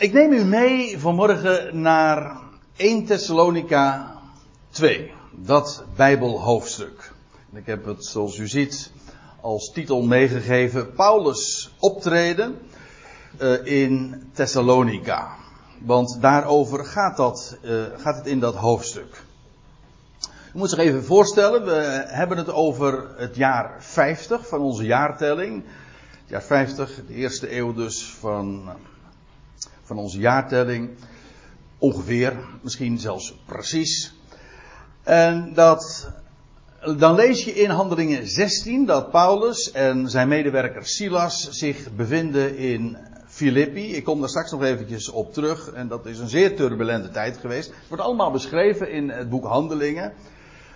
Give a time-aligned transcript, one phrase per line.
[0.00, 2.36] Ik neem u mee vanmorgen naar
[2.76, 4.14] 1 Thessalonica
[4.70, 7.12] 2, dat Bijbelhoofdstuk.
[7.52, 8.92] Ik heb het, zoals u ziet,
[9.40, 12.58] als titel meegegeven: Paulus optreden
[13.40, 15.34] uh, in Thessalonica.
[15.78, 19.22] Want daarover gaat, dat, uh, gaat het in dat hoofdstuk.
[20.54, 25.64] U moet zich even voorstellen, we hebben het over het jaar 50 van onze jaartelling.
[26.20, 28.70] Het jaar 50, de eerste eeuw dus van
[29.90, 30.90] van onze jaartelling.
[31.78, 34.14] Ongeveer, misschien zelfs precies.
[35.02, 36.10] En dat,
[36.96, 42.96] dan lees je in Handelingen 16 dat Paulus en zijn medewerker Silas zich bevinden in
[43.26, 43.94] Filippi.
[43.94, 45.72] Ik kom daar straks nog eventjes op terug.
[45.72, 47.68] En dat is een zeer turbulente tijd geweest.
[47.68, 50.12] Het wordt allemaal beschreven in het boek Handelingen.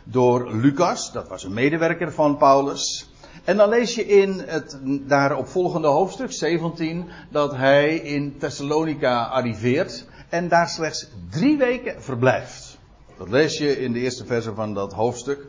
[0.05, 3.14] Door Lucas, dat was een medewerker van Paulus.
[3.45, 10.07] En dan lees je in het daarop volgende hoofdstuk 17 dat hij in Thessalonica arriveert
[10.29, 12.79] en daar slechts drie weken verblijft.
[13.19, 15.47] Dat lees je in de eerste verse van dat hoofdstuk.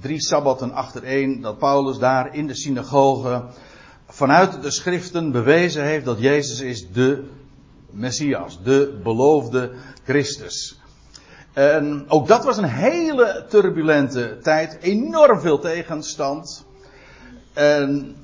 [0.00, 3.44] Drie sabbatten achtereen dat Paulus daar in de synagoge
[4.08, 7.24] vanuit de schriften bewezen heeft dat Jezus is de
[7.90, 9.72] Messias, de beloofde
[10.04, 10.80] Christus.
[11.52, 16.66] En ook dat was een hele turbulente tijd, enorm veel tegenstand.
[17.58, 18.16] En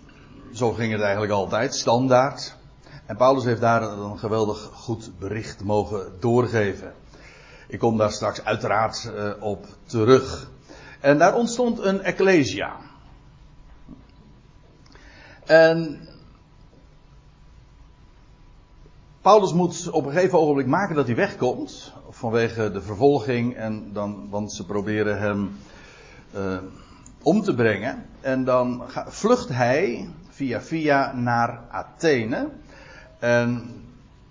[0.53, 2.57] zo ging het eigenlijk altijd, standaard.
[3.07, 6.93] En Paulus heeft daar een geweldig goed bericht mogen doorgeven.
[7.69, 10.51] Ik kom daar straks uiteraard uh, op terug.
[11.01, 12.77] En daar ontstond een ecclesia.
[15.45, 16.09] En
[19.21, 21.93] Paulus moet op een gegeven ogenblik maken dat hij wegkomt.
[22.11, 23.57] Vanwege de vervolging.
[23.57, 25.59] En dan, want ze proberen hem
[26.35, 26.59] uh,
[27.25, 28.07] om te brengen.
[28.21, 32.49] En dan vlucht hij via via naar Athene.
[33.19, 33.71] En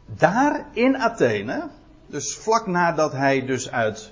[0.05, 1.69] daar in Athene,
[2.07, 4.11] dus vlak nadat hij dus uit,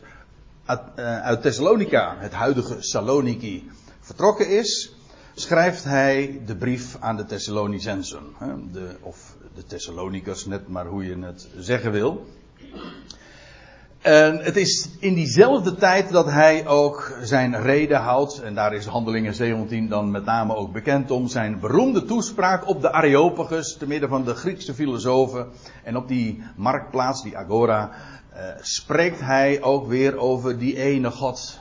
[0.65, 4.95] eh, uit Thessalonica, het huidige Saloniki, vertrokken is,
[5.33, 8.23] schrijft hij de brief aan de Thessalonicensen.
[8.71, 12.25] De, of de Thessalonikers, net maar hoe je het zeggen wil.
[14.01, 18.85] En het is in diezelfde tijd dat hij ook zijn reden houdt, en daar is
[18.85, 23.87] Handelingen 17 dan met name ook bekend om, zijn beroemde toespraak op de Areopagus, te
[23.87, 25.47] midden van de Griekse filosofen.
[25.83, 27.91] En op die marktplaats, die Agora,
[28.33, 31.59] eh, spreekt hij ook weer over die ene God,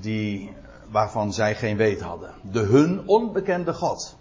[0.00, 0.52] die,
[0.90, 2.30] waarvan zij geen weet hadden.
[2.42, 4.15] De hun onbekende God.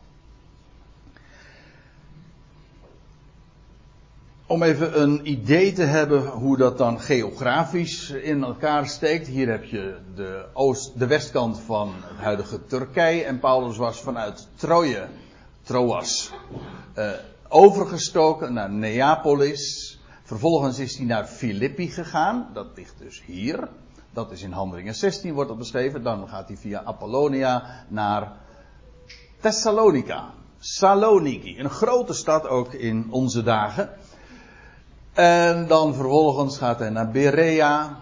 [4.47, 9.27] Om even een idee te hebben hoe dat dan geografisch in elkaar steekt.
[9.27, 13.23] Hier heb je de, oost, de westkant van het huidige Turkije.
[13.23, 15.07] En Paulus was vanuit Troje,
[15.61, 16.31] Troas,
[16.97, 17.09] uh,
[17.47, 19.99] overgestoken naar Neapolis.
[20.23, 22.49] Vervolgens is hij naar Filippi gegaan.
[22.53, 23.67] Dat ligt dus hier.
[24.13, 26.03] Dat is in Handelingen 16 wordt dat beschreven.
[26.03, 28.31] Dan gaat hij via Apollonia naar
[29.39, 30.33] Thessalonica.
[30.59, 33.89] Saloniki, een grote stad ook in onze dagen.
[35.15, 37.97] En dan vervolgens gaat hij naar Berea.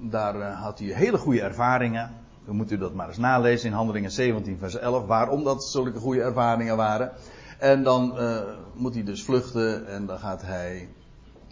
[0.00, 2.10] Daar uh, had hij hele goede ervaringen.
[2.44, 5.06] Dan moet u dat maar eens nalezen in Handelingen 17, vers 11.
[5.06, 7.12] Waarom dat zulke goede ervaringen waren.
[7.58, 8.40] En dan uh,
[8.74, 10.88] moet hij dus vluchten en dan gaat hij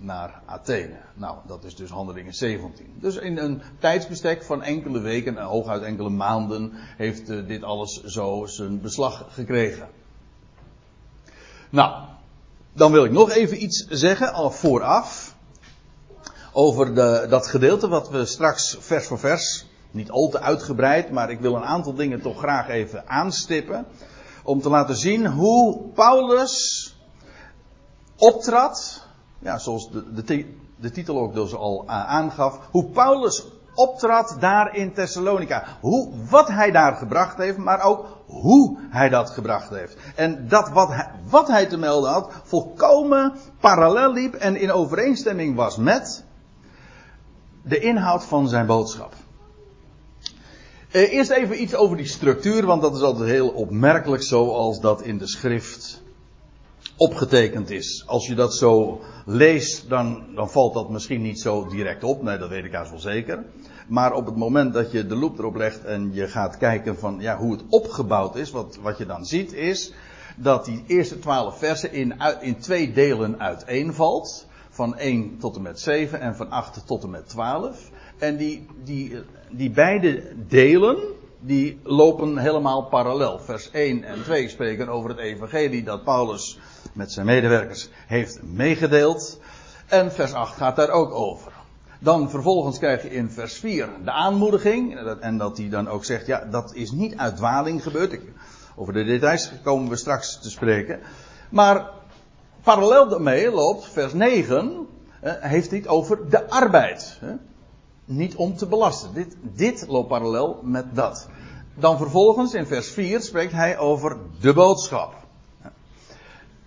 [0.00, 0.96] naar Athene.
[1.14, 2.94] Nou, dat is dus Handelingen 17.
[3.00, 8.80] Dus in een tijdsbestek van enkele weken, hooguit enkele maanden, heeft dit alles zo zijn
[8.80, 9.88] beslag gekregen.
[11.70, 12.08] Nou,
[12.78, 15.36] dan wil ik nog even iets zeggen, al vooraf.
[16.52, 21.30] Over de, dat gedeelte wat we straks vers voor vers, niet al te uitgebreid, maar
[21.30, 23.86] ik wil een aantal dingen toch graag even aanstippen.
[24.42, 26.96] Om te laten zien hoe Paulus
[28.16, 29.06] optrad,
[29.38, 33.44] ja, zoals de, de, de titel ook dus al aangaf, hoe Paulus
[33.78, 35.64] optrad daar in Thessalonica.
[35.80, 39.96] Hoe, wat hij daar gebracht heeft, maar ook hoe hij dat gebracht heeft.
[40.14, 45.56] En dat wat hij, wat hij te melden had, volkomen parallel liep en in overeenstemming
[45.56, 46.24] was met
[47.62, 49.12] de inhoud van zijn boodschap.
[50.90, 55.02] Eh, eerst even iets over die structuur, want dat is altijd heel opmerkelijk zoals dat
[55.02, 56.02] in de schrift
[56.98, 58.04] opgetekend is.
[58.06, 62.22] Als je dat zo leest, dan, dan valt dat misschien niet zo direct op.
[62.22, 63.44] Nee, dat weet ik haast wel zeker.
[63.88, 67.16] Maar op het moment dat je de loop erop legt en je gaat kijken van
[67.20, 69.92] ja, hoe het opgebouwd is, wat, wat je dan ziet is
[70.36, 74.46] dat die eerste twaalf versen in, in twee delen uiteenvalt.
[74.70, 77.90] Van 1 tot en met 7 en van 8 tot en met 12.
[78.18, 79.16] En die, die,
[79.50, 80.96] die beide delen,
[81.40, 83.38] die lopen helemaal parallel.
[83.38, 86.58] Vers 1 en 2 spreken over het evangelie dat Paulus
[86.92, 89.40] met zijn medewerkers heeft meegedeeld.
[89.86, 91.52] En vers 8 gaat daar ook over.
[92.00, 94.96] Dan vervolgens krijg je in vers 4 de aanmoediging.
[95.20, 98.18] En dat hij dan ook zegt, ja, dat is niet uit dwaling gebeurd.
[98.76, 101.00] Over de details komen we straks te spreken.
[101.50, 101.90] Maar
[102.62, 104.86] parallel daarmee loopt vers 9,
[105.20, 107.18] eh, heeft hij het over de arbeid.
[108.10, 109.14] Niet om te belasten.
[109.14, 111.28] Dit, dit loopt parallel met dat.
[111.74, 115.14] Dan vervolgens in vers 4 spreekt hij over de boodschap.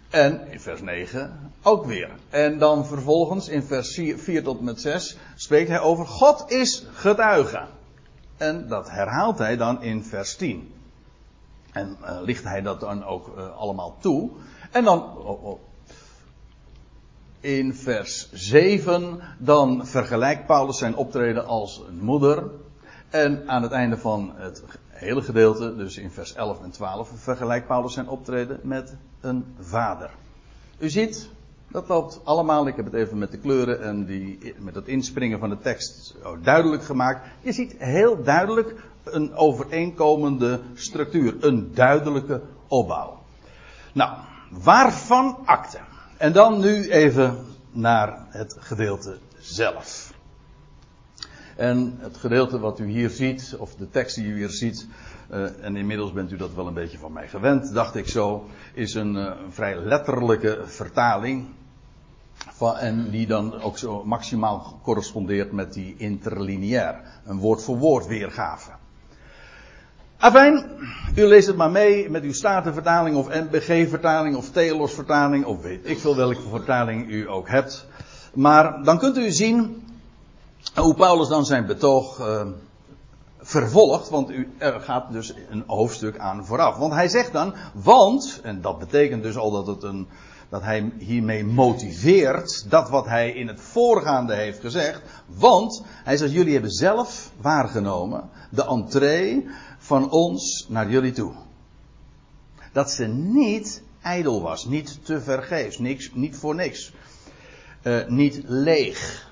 [0.09, 2.09] En in vers 9 ook weer.
[2.29, 7.67] En dan vervolgens in vers 4 tot met 6 spreekt hij over God is getuige.
[8.37, 10.73] En dat herhaalt hij dan in vers 10.
[11.71, 14.29] En uh, licht hij dat dan ook uh, allemaal toe.
[14.71, 15.59] En dan oh, oh,
[17.41, 22.43] in vers 7 dan vergelijkt Paulus zijn optreden als een moeder.
[23.09, 27.67] En aan het einde van het hele gedeelte, dus in vers 11 en 12, vergelijkt
[27.67, 30.09] Paulus zijn optreden met een vader.
[30.77, 31.29] U ziet,
[31.67, 35.39] dat loopt allemaal, ik heb het even met de kleuren en die, met het inspringen
[35.39, 37.27] van de tekst duidelijk gemaakt.
[37.41, 43.19] Je ziet heel duidelijk een overeenkomende structuur, een duidelijke opbouw.
[43.93, 44.17] Nou,
[44.49, 45.79] waarvan akte?
[46.21, 47.37] En dan nu even
[47.71, 50.13] naar het gedeelte zelf.
[51.55, 54.87] En het gedeelte wat u hier ziet, of de tekst die u hier ziet,
[55.31, 58.49] uh, en inmiddels bent u dat wel een beetje van mij gewend, dacht ik zo,
[58.73, 61.47] is een, uh, een vrij letterlijke vertaling.
[62.33, 67.01] Van, en die dan ook zo maximaal correspondeert met die interlineair.
[67.25, 68.71] Een woord voor woord weergave.
[70.21, 70.65] Afijn,
[71.15, 75.99] u leest het maar mee met uw Statenvertaling of NBG-vertaling of Telos-vertaling of weet ik
[75.99, 77.87] veel welke vertaling u ook hebt.
[78.33, 79.87] Maar dan kunt u zien
[80.75, 82.41] hoe Paulus dan zijn betoog uh,
[83.39, 86.77] vervolgt, want u, er gaat dus een hoofdstuk aan vooraf.
[86.77, 90.07] Want hij zegt dan, want, en dat betekent dus al dat, het een,
[90.49, 95.01] dat hij hiermee motiveert dat wat hij in het voorgaande heeft gezegd.
[95.25, 99.47] Want hij zegt, jullie hebben zelf waargenomen de entree
[99.91, 101.33] van ons naar jullie toe.
[102.71, 106.93] Dat ze niet ijdel was, niet te vergeefs, niks, niet voor niks,
[107.83, 109.29] uh, niet leeg.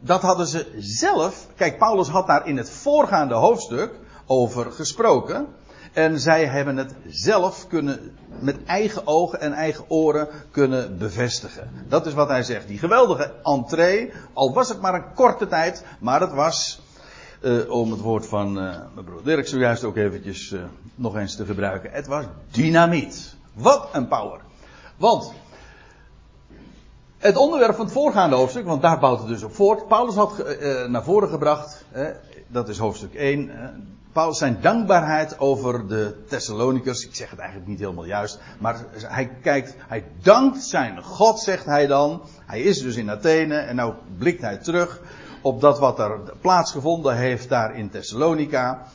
[0.00, 1.46] Dat hadden ze zelf.
[1.56, 3.90] Kijk, Paulus had daar in het voorgaande hoofdstuk
[4.26, 5.46] over gesproken.
[5.92, 11.70] En zij hebben het zelf kunnen, met eigen ogen en eigen oren kunnen bevestigen.
[11.88, 12.68] Dat is wat hij zegt.
[12.68, 16.80] Die geweldige entree, al was het maar een korte tijd, maar het was
[17.42, 20.62] uh, om het woord van uh, mijn broer Dirk zojuist ook eventjes uh,
[20.94, 21.90] nog eens te gebruiken.
[21.92, 23.34] Het was dynamiet.
[23.52, 24.40] Wat een power.
[24.96, 25.32] Want
[27.18, 29.88] het onderwerp van het voorgaande hoofdstuk, want daar bouwt het dus op voort.
[29.88, 30.44] Paulus had
[30.88, 31.84] naar voren gebracht,
[32.46, 33.50] dat is hoofdstuk 1.
[34.12, 37.06] Paulus zijn dankbaarheid over de Thessalonikers.
[37.06, 38.40] Ik zeg het eigenlijk niet helemaal juist.
[38.58, 42.22] Maar hij kijkt, hij dankt zijn God, zegt hij dan.
[42.46, 45.00] Hij is dus in Athene en nou blikt hij terug
[45.42, 48.86] op dat wat er plaatsgevonden heeft daar in Thessalonica.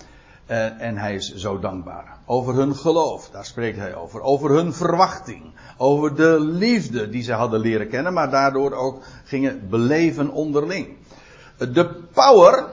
[0.50, 2.18] Uh, en hij is zo dankbaar.
[2.26, 4.22] Over hun geloof, daar spreekt hij over.
[4.22, 5.54] Over hun verwachting.
[5.78, 10.98] Over de liefde die ze hadden leren kennen, maar daardoor ook gingen beleven onderling.
[11.58, 12.66] De power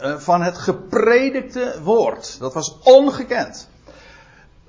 [0.00, 2.38] uh, van het gepredikte woord.
[2.38, 3.68] Dat was ongekend.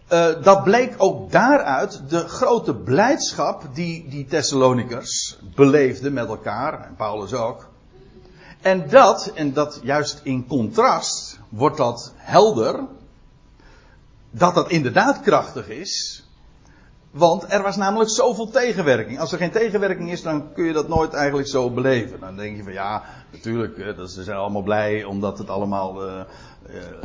[0.10, 6.86] Uh, dat bleek ook daaruit de grote blijdschap die die Thessalonikers beleefden met elkaar.
[6.86, 7.72] En Paulus ook.
[8.64, 12.80] En dat, en dat juist in contrast, wordt dat helder.
[14.32, 16.24] Dat dat inderdaad krachtig is.
[17.12, 19.20] Want er was namelijk zoveel tegenwerking.
[19.20, 22.20] Als er geen tegenwerking is, dan kun je dat nooit eigenlijk zo beleven.
[22.20, 26.22] Dan denk je van ja, natuurlijk, dat ze zijn allemaal blij omdat het allemaal uh,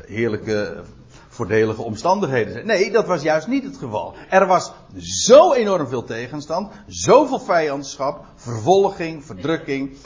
[0.06, 0.82] heerlijke,
[1.28, 2.66] voordelige omstandigheden zijn.
[2.66, 4.14] Nee, dat was juist niet het geval.
[4.30, 9.96] Er was zo enorm veel tegenstand, zoveel vijandschap, vervolging, verdrukking.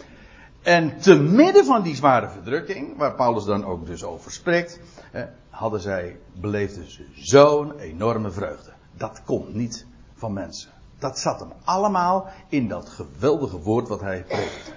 [0.62, 4.80] En te midden van die zware verdrukking, waar Paulus dan ook dus over spreekt,
[5.50, 8.70] hadden zij, beleefden ze zo'n enorme vreugde.
[8.96, 10.70] Dat komt niet van mensen.
[10.98, 14.72] Dat zat hem allemaal in dat geweldige woord wat hij preekt.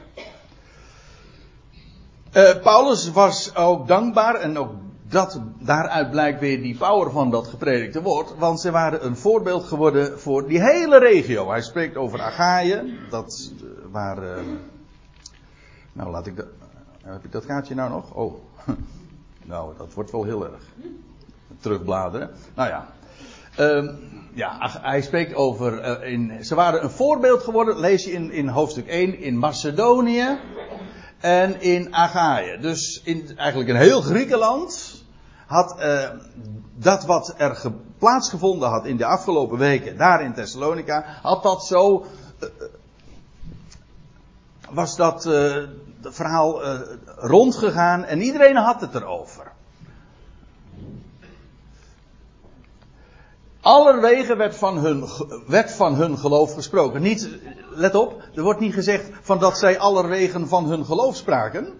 [2.33, 4.71] Uh, Paulus was ook dankbaar en ook
[5.07, 8.37] dat, daaruit blijkt weer die power van dat gepredikte woord.
[8.37, 11.49] Want ze waren een voorbeeld geworden voor die hele regio.
[11.49, 13.51] Hij spreekt over Achaïe, dat
[13.91, 14.23] waar.
[14.23, 14.39] Uh,
[15.95, 16.45] nou, laat ik dat.
[17.03, 18.13] Heb ik dat kaartje nou nog?
[18.13, 18.33] Oh.
[19.43, 20.63] nou, dat wordt wel heel erg.
[21.59, 22.29] Terugbladeren.
[22.55, 22.87] Nou ja.
[23.59, 23.99] Um,
[24.33, 26.01] ja, hij spreekt over.
[26.03, 30.39] Uh, in, ze waren een voorbeeld geworden, lees je in, in hoofdstuk 1, in Macedonië
[31.19, 32.59] en in Achaïe.
[32.59, 35.03] Dus in eigenlijk een heel Griekenland
[35.45, 36.09] had uh,
[36.75, 42.05] dat wat er plaatsgevonden had in de afgelopen weken, daar in Thessalonica, had dat zo
[44.71, 45.55] was dat uh,
[46.01, 46.79] verhaal uh,
[47.15, 49.51] rondgegaan en iedereen had het erover.
[53.61, 55.05] Allerwege werd van, hun,
[55.47, 57.01] werd van hun geloof gesproken.
[57.01, 57.29] Niet,
[57.69, 61.73] let op, er wordt niet gezegd van dat zij allerwegen van hun geloof spraken.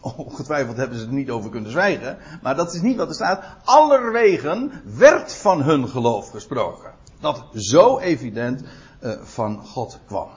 [0.00, 2.18] Ongetwijfeld hebben ze er niet over kunnen zwijgen.
[2.42, 3.44] Maar dat is niet wat er staat.
[3.64, 6.90] Allerwegen werd van hun geloof gesproken.
[7.20, 8.62] Dat zo evident
[9.02, 10.28] uh, van God kwam.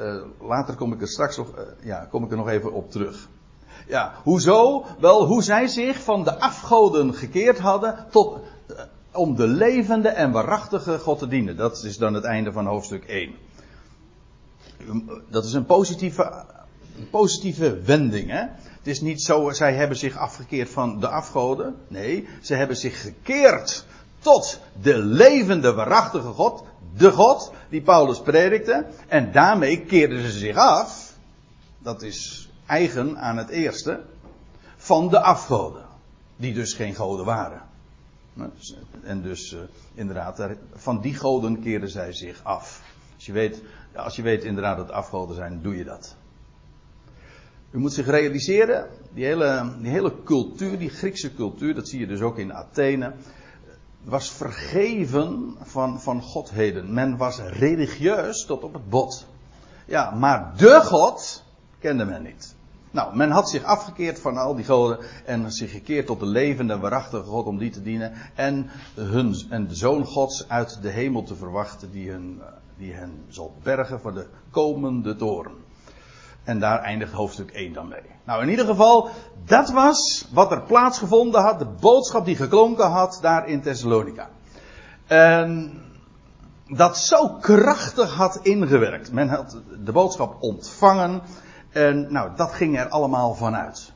[0.00, 2.90] Uh, later kom ik er straks nog, uh, ja, kom ik er nog even op
[2.90, 3.28] terug.
[3.86, 4.84] Ja, hoezo?
[5.00, 8.40] Wel, hoe zij zich van de afgoden gekeerd hadden tot,
[9.12, 11.56] om de levende en waarachtige God te dienen.
[11.56, 13.34] Dat is dan het einde van hoofdstuk 1.
[15.28, 16.44] Dat is een positieve,
[17.10, 18.30] positieve wending.
[18.30, 18.40] Hè?
[18.82, 21.76] Het is niet zo, zij hebben zich afgekeerd van de afgoden.
[21.88, 23.86] Nee, ze hebben zich gekeerd
[24.18, 26.64] tot de levende, waarachtige God.
[26.96, 28.86] De God die Paulus predikte.
[29.08, 31.16] En daarmee keerden ze zich af.
[31.78, 34.00] Dat is eigen aan het eerste.
[34.76, 35.84] Van de afgoden.
[36.36, 37.62] Die dus geen goden waren.
[39.02, 39.60] En dus uh,
[39.94, 42.82] inderdaad, van die goden keerden zij zich af.
[43.14, 43.62] Als je weet,
[43.94, 46.16] als je weet inderdaad dat afgoden zijn, doe je dat.
[47.70, 52.06] U moet zich realiseren, die hele, die hele cultuur, die Griekse cultuur, dat zie je
[52.06, 53.12] dus ook in Athene,
[54.04, 56.94] was vergeven van, van godheden.
[56.94, 59.26] Men was religieus tot op het bot.
[59.86, 61.44] Ja, maar de God
[61.78, 62.54] kende men niet.
[62.90, 66.78] Nou, men had zich afgekeerd van al die goden en zich gekeerd tot de levende,
[66.78, 71.22] waarachtige God om die te dienen en, hun, en de Zoon Gods uit de hemel
[71.22, 72.42] te verwachten die, hun,
[72.76, 75.52] die hen zal bergen voor de komende toren.
[76.44, 78.11] En daar eindigt hoofdstuk 1 dan mee.
[78.24, 79.08] Nou, in ieder geval,
[79.44, 84.28] dat was wat er plaatsgevonden had, de boodschap die geklonken had daar in Thessalonica.
[85.06, 85.80] En
[86.66, 89.12] dat zo krachtig had ingewerkt.
[89.12, 91.22] Men had de boodschap ontvangen
[91.70, 93.92] en nou, dat ging er allemaal vanuit.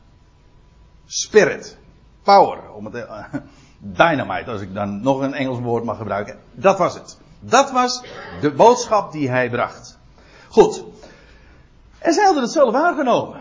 [1.06, 1.78] Spirit,
[2.22, 3.24] power, om het, uh,
[3.78, 6.38] dynamite, als ik dan nog een Engels woord mag gebruiken.
[6.52, 7.18] Dat was het.
[7.40, 8.04] Dat was
[8.40, 9.98] de boodschap die hij bracht.
[10.48, 10.84] Goed.
[11.98, 13.40] En zij hadden het zelf aangenomen.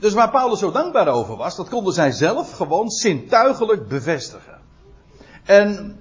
[0.00, 4.58] Dus waar Paulus zo dankbaar over was, dat konden zij zelf gewoon zintuigelijk bevestigen.
[5.44, 6.00] En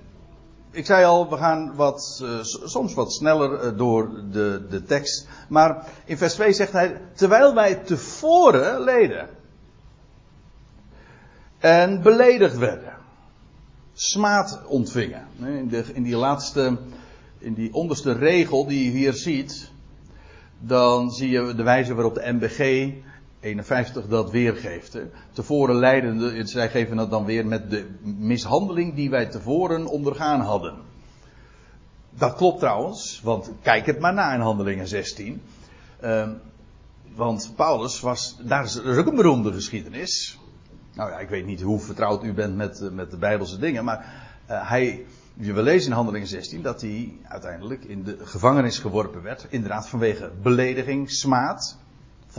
[0.72, 5.28] ik zei al, we gaan wat, uh, soms wat sneller uh, door de, de tekst.
[5.48, 9.30] Maar in vers 2 zegt hij, terwijl wij tevoren leden.
[11.58, 12.94] En beledigd werden.
[13.94, 15.28] Smaad ontvingen.
[15.40, 16.78] In, de, in die laatste,
[17.38, 19.72] in die onderste regel die je hier ziet.
[20.60, 22.92] Dan zie je de wijze waarop de MBG
[23.40, 24.94] 51 dat weergeeft.
[24.94, 25.10] Hè.
[25.32, 30.76] Tevoren leidende, zij geven dat dan weer met de mishandeling die wij tevoren ondergaan hadden.
[32.10, 35.42] Dat klopt trouwens, want kijk het maar na in Handelingen 16.
[36.04, 36.34] Uh, ehm,
[37.16, 40.40] want Paulus was, daar is, een beroemde geschiedenis.
[40.94, 43.84] Nou ja, ik weet niet hoe vertrouwd u bent met, eh, met de Bijbelse dingen,
[43.84, 43.98] maar
[44.50, 49.48] uh, hij, we lezen in Handelingen 16 dat hij uiteindelijk in de gevangenis geworpen werd.
[49.50, 51.78] Inderdaad vanwege belediging, smaad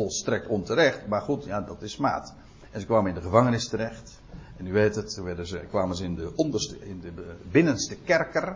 [0.00, 2.35] volstrekt onterecht, maar goed, ja, dat is smaad.
[2.71, 4.21] En ze kwamen in de gevangenis terecht.
[4.57, 7.12] En u weet het, werden ze, kwamen ze in de, onderste, in de
[7.50, 8.49] binnenste kerker.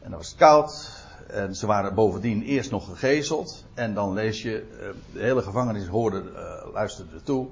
[0.00, 1.02] En dan was koud.
[1.26, 3.64] En ze waren bovendien eerst nog gegezeld.
[3.74, 7.48] En dan lees je, eh, de hele gevangenis hoorde, uh, luisterde toe.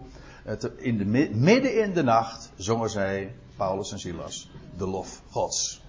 [0.77, 1.05] In de,
[1.35, 5.82] midden in de nacht zongen zij, Paulus en Silas, de lof Gods.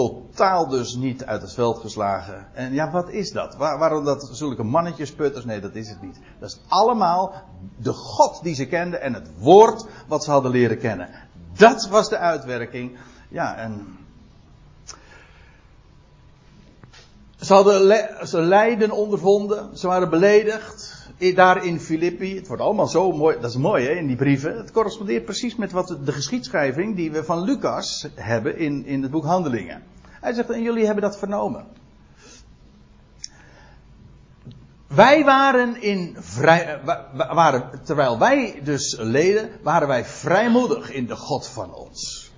[0.00, 2.46] Totaal dus niet uit het veld geslagen.
[2.54, 3.56] En ja, wat is dat?
[3.56, 5.44] Waar, waarom dat zulke mannetjesputters?
[5.44, 6.18] Nee, dat is het niet.
[6.38, 7.34] Dat is allemaal
[7.76, 11.08] de God die ze kenden en het woord wat ze hadden leren kennen.
[11.56, 12.98] Dat was de uitwerking.
[13.28, 13.98] Ja, en.
[17.40, 20.99] Ze hadden ze lijden ondervonden, ze waren beledigd.
[21.20, 24.56] Daar in Filippi, het wordt allemaal zo mooi, dat is mooi hè, in die brieven.
[24.56, 29.10] Het correspondeert precies met wat de geschiedschrijving die we van Lucas hebben in, in het
[29.10, 29.82] boek Handelingen.
[30.20, 31.66] Hij zegt, en jullie hebben dat vernomen.
[34.86, 41.16] Wij waren in vrij, eh, waren, terwijl wij dus leden, waren wij vrijmoedig in de
[41.16, 42.32] God van ons.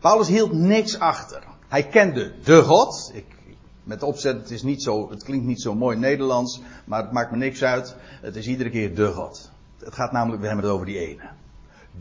[0.00, 1.42] Paulus hield niks achter.
[1.68, 3.10] Hij kende de God.
[3.14, 3.35] Ik,
[3.86, 7.30] met opzet, het, is niet zo, het klinkt niet zo mooi Nederlands, maar het maakt
[7.30, 7.96] me niks uit.
[8.20, 9.50] Het is iedere keer de God.
[9.78, 11.22] Het gaat namelijk, we hebben het over die ene.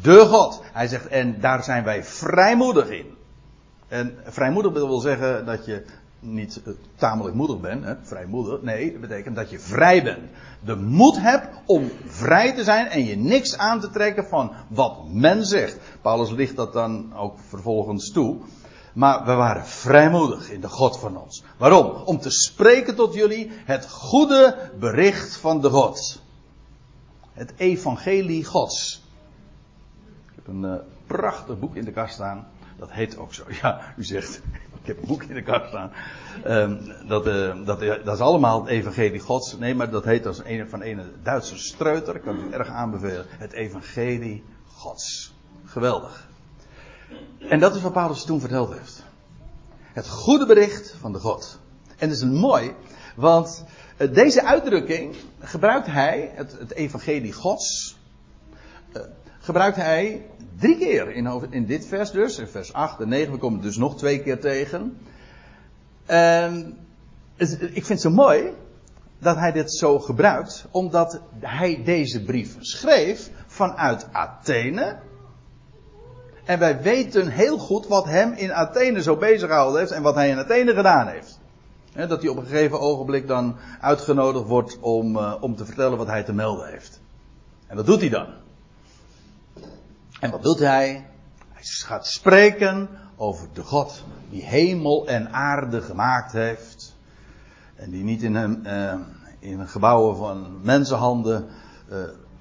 [0.02, 0.62] De God.
[0.74, 3.06] Hij zegt, en daar zijn wij vrijmoedig in.
[3.88, 5.86] En vrijmoedig wil zeggen dat je
[6.20, 6.62] niet
[6.96, 7.94] tamelijk moedig bent, hè?
[8.02, 8.62] vrijmoedig.
[8.62, 10.30] Nee, dat betekent dat je vrij bent.
[10.60, 15.10] De moed hebt om vrij te zijn en je niks aan te trekken van wat
[15.10, 15.80] men zegt.
[16.02, 18.38] Paulus ligt dat dan ook vervolgens toe.
[18.96, 21.44] Maar we waren vrijmoedig in de God van ons.
[21.58, 21.92] Waarom?
[22.06, 26.22] Om te spreken tot jullie het goede bericht van de God.
[27.34, 29.04] Het evangelie Gods.
[30.26, 30.76] Ik heb een uh,
[31.08, 32.48] prachtig boek in de kast staan.
[32.78, 33.44] Dat heet ook zo.
[33.62, 34.42] Ja, u zegt,
[34.82, 35.92] ik heb een boek in de kast staan.
[36.46, 39.58] Um, dat, uh, dat, dat, is allemaal het evangelie Gods.
[39.58, 42.16] Nee, maar dat heet als een van een Duitse streuter.
[42.16, 43.26] Ik kan het erg aanbevelen.
[43.30, 45.34] Het evangelie Gods.
[45.66, 46.34] Geweldig.
[47.50, 49.04] En dat is wat Paulus toen verteld heeft.
[49.94, 51.60] Het goede bericht van de God.
[51.98, 52.74] En dat is mooi,
[53.16, 53.64] want
[53.98, 57.98] eh, deze uitdrukking gebruikt hij, het, het evangelie Gods,
[58.94, 59.02] uh,
[59.40, 60.26] gebruikt hij
[60.60, 63.68] drie keer in, in dit vers dus, in vers 8 en 9, we komen het
[63.68, 64.98] dus nog twee keer tegen.
[66.06, 66.78] En
[67.60, 68.54] ik vind het zo mooi
[69.20, 74.98] dat hij dit zo gebruikt, omdat hij deze brief schreef vanuit Athene,
[76.46, 80.16] en wij weten heel goed wat hem in Athene zo bezig gehouden heeft en wat
[80.16, 81.40] hij in Athene gedaan heeft.
[81.94, 86.08] dat hij op een gegeven ogenblik dan uitgenodigd wordt om, uh, om te vertellen wat
[86.08, 87.02] hij te melden heeft.
[87.68, 88.28] En dat doet hij dan.
[90.20, 91.06] En wat doet hij?
[91.52, 96.96] Hij gaat spreken over de God die hemel en aarde gemaakt heeft.
[97.76, 98.94] En die niet in, een, uh,
[99.40, 101.48] in gebouwen van mensenhanden
[101.92, 101.98] uh,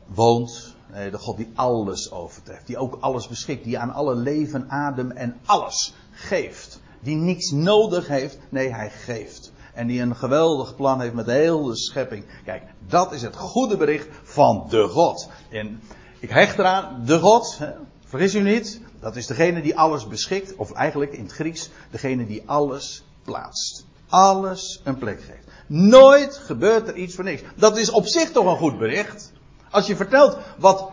[0.07, 0.74] woont.
[0.95, 2.67] Nee, de God die alles overtreft.
[2.67, 3.65] Die ook alles beschikt.
[3.65, 6.81] Die aan alle leven, adem en alles geeft.
[7.01, 8.39] Die niets nodig heeft.
[8.49, 9.53] Nee, hij geeft.
[9.73, 12.25] En die een geweldig plan heeft met de hele schepping.
[12.45, 15.29] Kijk, dat is het goede bericht van de God.
[15.51, 15.81] En
[16.19, 17.71] ik hecht eraan, de God, hè,
[18.05, 20.57] vergis u niet, dat is degene die alles beschikt.
[20.57, 23.87] Of eigenlijk in het Grieks, degene die alles plaatst.
[24.09, 25.49] Alles een plek geeft.
[25.67, 27.43] Nooit gebeurt er iets voor niks.
[27.57, 29.33] Dat is op zich toch een goed bericht.
[29.75, 30.89] Als je vertelt wat,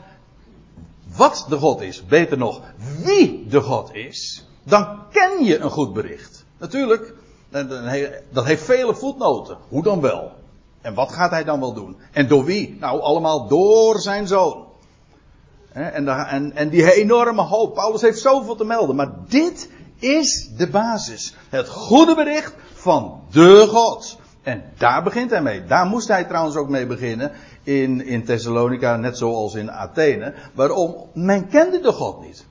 [1.16, 2.62] wat de God is, beter nog,
[3.04, 6.46] wie de God is, dan ken je een goed bericht.
[6.58, 7.14] Natuurlijk,
[8.32, 9.58] dat heeft vele voetnoten.
[9.70, 10.32] Hoe dan wel?
[10.82, 11.98] En wat gaat hij dan wel doen?
[12.12, 12.77] En door wie?
[12.79, 14.66] Nou, allemaal door zijn zoon.
[15.72, 17.74] En, en, en die enorme hoop.
[17.74, 18.96] Paulus heeft zoveel te melden.
[18.96, 21.36] Maar dit is de basis.
[21.50, 24.18] Het goede bericht van de God.
[24.42, 25.66] En daar begint hij mee.
[25.66, 27.32] Daar moest hij trouwens ook mee beginnen
[27.64, 30.34] in, in Thessalonica, net zoals in Athene.
[30.54, 30.96] Waarom?
[31.14, 32.46] Men kende de God niet.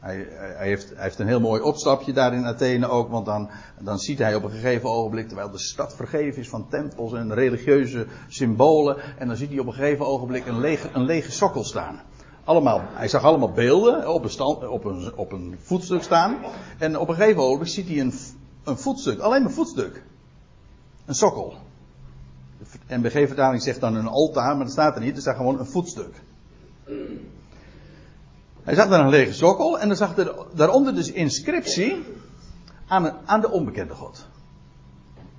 [0.00, 3.50] Hij, hij, heeft, hij, heeft, een heel mooi opstapje daar in Athene ook, want dan,
[3.80, 7.34] dan ziet hij op een gegeven ogenblik, terwijl de stad vergeven is van tempels en
[7.34, 11.64] religieuze symbolen, en dan ziet hij op een gegeven ogenblik een lege, een lege sokkel
[11.64, 12.00] staan.
[12.44, 16.36] Allemaal, hij zag allemaal beelden op een, stand, op, een, op een voetstuk staan,
[16.78, 18.12] en op een gegeven ogenblik ziet hij een,
[18.64, 20.02] een voetstuk, alleen een voetstuk.
[21.04, 21.54] Een sokkel.
[22.86, 25.16] De NBG-vertaling zegt dan een altaar, maar dat staat er niet.
[25.16, 26.14] Er staat gewoon een voetstuk.
[28.62, 32.04] Hij zag daar een lege sokkel en dan zag er daaronder dus inscriptie
[32.86, 34.26] aan, aan de onbekende God.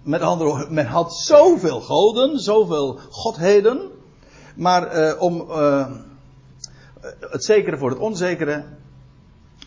[0.02, 3.92] Met andere men had zoveel goden, zoveel godheden.
[4.56, 5.88] Maar uh, om uh,
[7.20, 8.64] het zekere voor het onzekere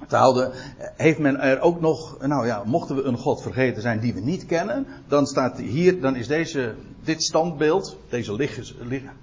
[0.07, 0.53] te houden,
[0.97, 4.21] heeft men er ook nog, nou ja, mochten we een God vergeten zijn die we
[4.21, 8.63] niet kennen, dan staat hier, dan is deze, dit standbeeld, deze lege,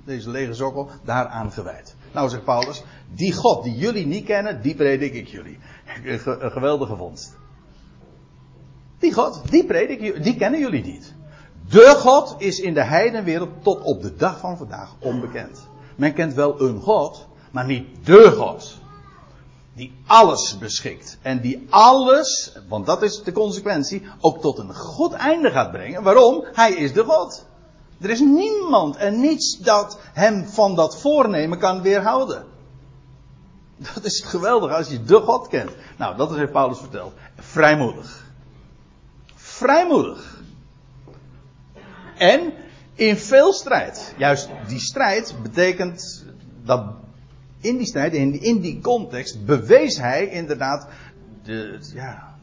[0.06, 1.96] deze lege sokkel, daaraan gewijd.
[2.12, 2.84] Nou zegt Paulus,
[3.14, 5.58] die God die jullie niet kennen, die predik ik jullie.
[6.04, 7.36] Een geweldige vondst.
[9.00, 11.14] Die God, die predik die kennen jullie niet.
[11.70, 15.68] De God is in de heidenwereld tot op de dag van vandaag onbekend.
[15.96, 18.84] Men kent wel een God, maar niet de God
[19.76, 21.18] die alles beschikt.
[21.22, 26.04] En die alles, want dat is de consequentie, ook tot een goed einde gaat brengen.
[26.04, 26.46] Waarom?
[26.54, 27.46] Hij is de God.
[28.02, 32.46] Er is niemand en niets dat hem van dat voornemen kan weerhouden.
[33.78, 35.72] Dat is geweldig als je de God kent.
[35.98, 37.14] Nou, dat heeft Paulus verteld.
[37.36, 38.26] Vrijmoedig.
[39.36, 40.44] Vrijmoedig.
[42.18, 42.54] En
[42.94, 44.14] in veel strijd.
[44.18, 46.26] Juist die strijd betekent
[46.64, 47.05] dat
[47.66, 50.88] in die strijd, in, in die context, bewees hij inderdaad
[51.44, 52.36] de, ja,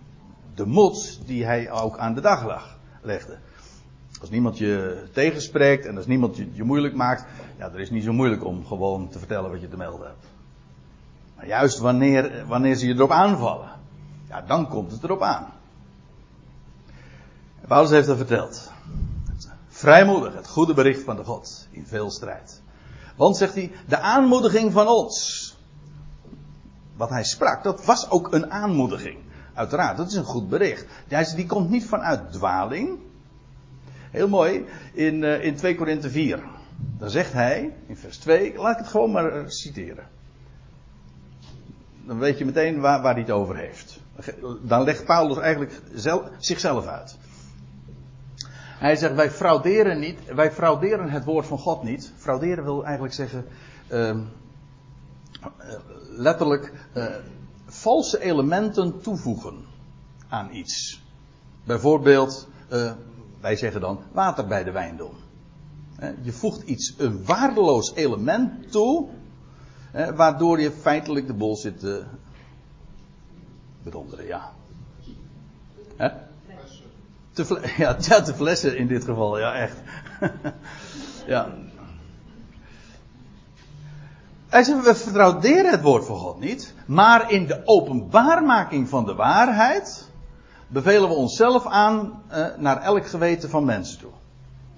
[0.55, 0.93] de
[1.27, 3.39] die hij ook aan de dag lag, legde.
[4.21, 7.25] Als niemand je tegenspreekt en als niemand je, je moeilijk maakt,
[7.59, 10.27] ja, er is niet zo moeilijk om gewoon te vertellen wat je te melden hebt.
[11.37, 13.71] Maar juist wanneer, wanneer ze je erop aanvallen,
[14.29, 15.53] ja, dan komt het erop aan.
[17.67, 18.73] Paulus heeft dat verteld.
[19.69, 22.62] Vrijmoedig, het goede bericht van de God in veel strijd.
[23.17, 25.57] Want, zegt hij, de aanmoediging van ons.
[26.97, 29.19] Wat hij sprak, dat was ook een aanmoediging.
[29.55, 30.87] Uiteraard, dat is een goed bericht.
[31.35, 32.99] Die komt niet vanuit dwaling.
[34.11, 36.43] Heel mooi, in, uh, in 2 Korinthe 4.
[36.99, 40.07] Dan zegt hij, in vers 2, laat ik het gewoon maar citeren.
[42.05, 44.01] dan weet je meteen waar, waar hij het over heeft.
[44.63, 47.17] Dan legt Paulus eigenlijk zelf, zichzelf uit.
[48.83, 52.13] Hij zegt, wij frauderen niet, wij frauderen het woord van God niet.
[52.17, 53.47] Frauderen wil eigenlijk zeggen,
[53.93, 54.17] uh,
[56.11, 57.07] letterlijk, uh,
[57.67, 59.65] valse elementen toevoegen
[60.29, 61.03] aan iets.
[61.65, 62.93] Bijvoorbeeld, uh,
[63.41, 65.15] wij zeggen dan, water bij de wijn doen.
[66.23, 69.09] Je voegt iets, een waardeloos element toe,
[70.15, 72.05] waardoor je feitelijk de bol zit te
[73.83, 74.53] bedonderen, ja.
[75.97, 76.09] Hè?
[77.33, 79.77] Te ja, te flessen in dit geval, ja, echt.
[81.27, 81.49] ja.
[84.49, 89.15] Hij zegt, we vertrouwderen het woord van God niet, maar in de openbaarmaking van de
[89.15, 90.11] waarheid
[90.67, 94.11] bevelen we onszelf aan uh, naar elk geweten van mensen toe.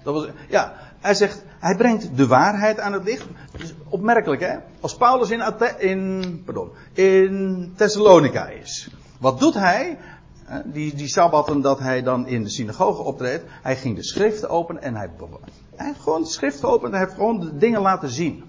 [0.03, 3.25] Dat was, ja, hij zegt, hij brengt de waarheid aan het licht.
[3.57, 4.57] Dus opmerkelijk hè.
[4.79, 5.43] Als Paulus in,
[5.77, 8.89] in, pardon, in Thessalonica is.
[9.19, 9.97] Wat doet hij?
[10.65, 13.43] Die, die sabbatten dat hij dan in de synagoge optreedt.
[13.61, 15.09] Hij ging de schriften open en hij,
[15.75, 16.91] hij heeft gewoon de schriften geopend.
[16.91, 18.43] Hij heeft gewoon de dingen laten zien.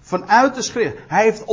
[0.00, 0.96] Vanuit de schrift.
[1.06, 1.44] Hij heeft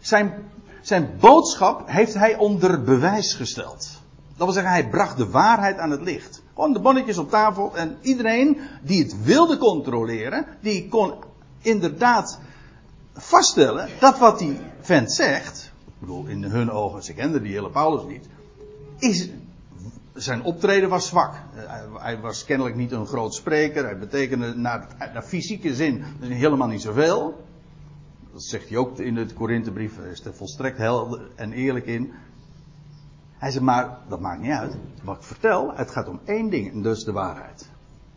[0.00, 0.34] zijn,
[0.82, 4.00] zijn boodschap heeft hij onder bewijs gesteld.
[4.36, 6.42] Dat wil zeggen, hij bracht de waarheid aan het licht.
[6.54, 11.14] Gewoon de bonnetjes op tafel en iedereen die het wilde controleren, die kon
[11.60, 12.38] inderdaad
[13.14, 17.70] vaststellen dat wat die vent zegt, ik bedoel in hun ogen, ze kenden die hele
[17.70, 18.28] Paulus niet,
[19.02, 19.28] is,
[20.14, 21.34] zijn optreden was zwak.
[21.94, 26.82] Hij was kennelijk niet een groot spreker, hij betekende naar, naar fysieke zin helemaal niet
[26.82, 27.44] zoveel.
[28.32, 32.12] Dat zegt hij ook in de Korinthebrief, is er volstrekt helder en eerlijk in.
[33.38, 34.76] Hij zegt, maar dat maakt niet uit.
[35.02, 37.70] Wat ik vertel, het gaat om één ding, en dat de waarheid.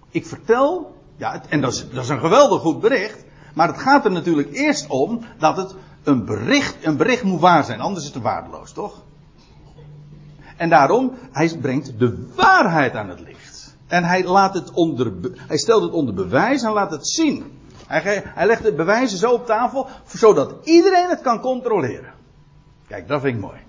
[0.09, 4.05] Ik vertel, ja, en dat is, dat is een geweldig goed bericht, maar het gaat
[4.05, 8.13] er natuurlijk eerst om dat het een bericht, een bericht moet waar zijn, anders is
[8.13, 9.03] het waardeloos, toch?
[10.57, 13.75] En daarom, hij brengt de waarheid aan het licht.
[13.87, 17.59] En hij laat het onder, hij stelt het onder bewijs en laat het zien.
[17.87, 22.13] Hij, hij legt de bewijzen zo op tafel, zodat iedereen het kan controleren.
[22.87, 23.59] Kijk, dat vind ik mooi.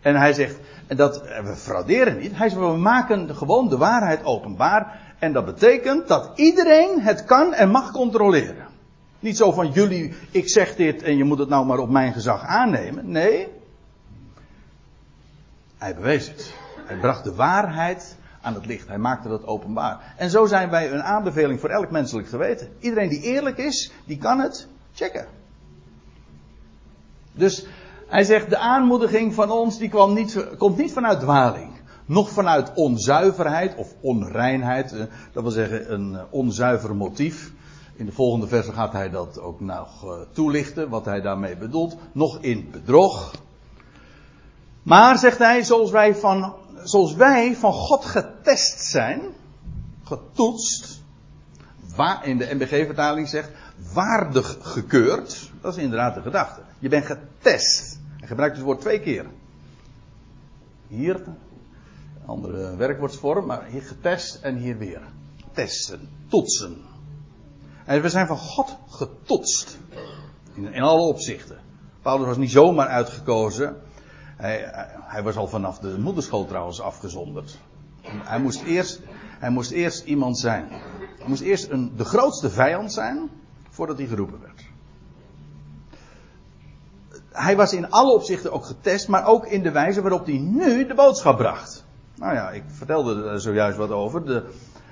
[0.00, 0.56] En hij zegt,
[0.88, 2.36] dat, eh, we frauderen niet.
[2.36, 5.00] Hij zegt, we maken gewoon de waarheid openbaar.
[5.18, 8.66] En dat betekent dat iedereen het kan en mag controleren.
[9.20, 12.12] Niet zo van jullie, ik zeg dit en je moet het nou maar op mijn
[12.12, 13.10] gezag aannemen.
[13.10, 13.48] Nee.
[15.82, 16.52] Hij bewees het.
[16.86, 18.88] Hij bracht de waarheid aan het licht.
[18.88, 20.14] Hij maakte dat openbaar.
[20.16, 22.68] En zo zijn wij een aanbeveling voor elk menselijk geweten.
[22.78, 25.26] Iedereen die eerlijk is, die kan het checken.
[27.32, 27.66] Dus
[28.06, 31.70] hij zegt, de aanmoediging van ons die kwam niet, komt niet vanuit dwaling.
[32.06, 34.92] Nog vanuit onzuiverheid of onreinheid.
[34.92, 37.52] Eh, dat wil zeggen een eh, onzuiver motief.
[37.96, 41.96] In de volgende verse gaat hij dat ook nog eh, toelichten, wat hij daarmee bedoelt.
[42.12, 43.32] Nog in bedrog.
[44.82, 49.20] Maar, zegt hij, zoals wij van, zoals wij van God getest zijn,
[50.04, 51.02] getoetst,
[51.96, 53.50] waar, in de MBG-vertaling zegt,
[53.92, 55.50] waardig gekeurd.
[55.60, 56.60] Dat is inderdaad de gedachte.
[56.78, 57.98] Je bent getest.
[58.18, 59.26] Hij gebruikt het woord twee keer.
[60.88, 61.24] Hier,
[62.26, 65.00] andere werkwoordsvorm, maar hier getest en hier weer.
[65.52, 66.76] Testen, toetsen.
[67.84, 69.78] En we zijn van God getotst.
[70.54, 71.58] In, in alle opzichten.
[72.02, 73.76] Paulus was niet zomaar uitgekozen.
[74.42, 74.70] Hij,
[75.04, 77.58] hij, was al vanaf de moederschool trouwens afgezonderd.
[78.02, 79.00] Hij moest eerst,
[79.38, 80.68] hij moest eerst iemand zijn.
[81.18, 83.30] Hij moest eerst een, de grootste vijand zijn
[83.70, 84.70] voordat hij geroepen werd
[87.32, 90.86] hij was in alle opzichten ook getest, maar ook in de wijze waarop hij nu
[90.86, 91.84] de boodschap bracht.
[92.14, 94.44] Nou ja, ik vertelde er zojuist wat over, de,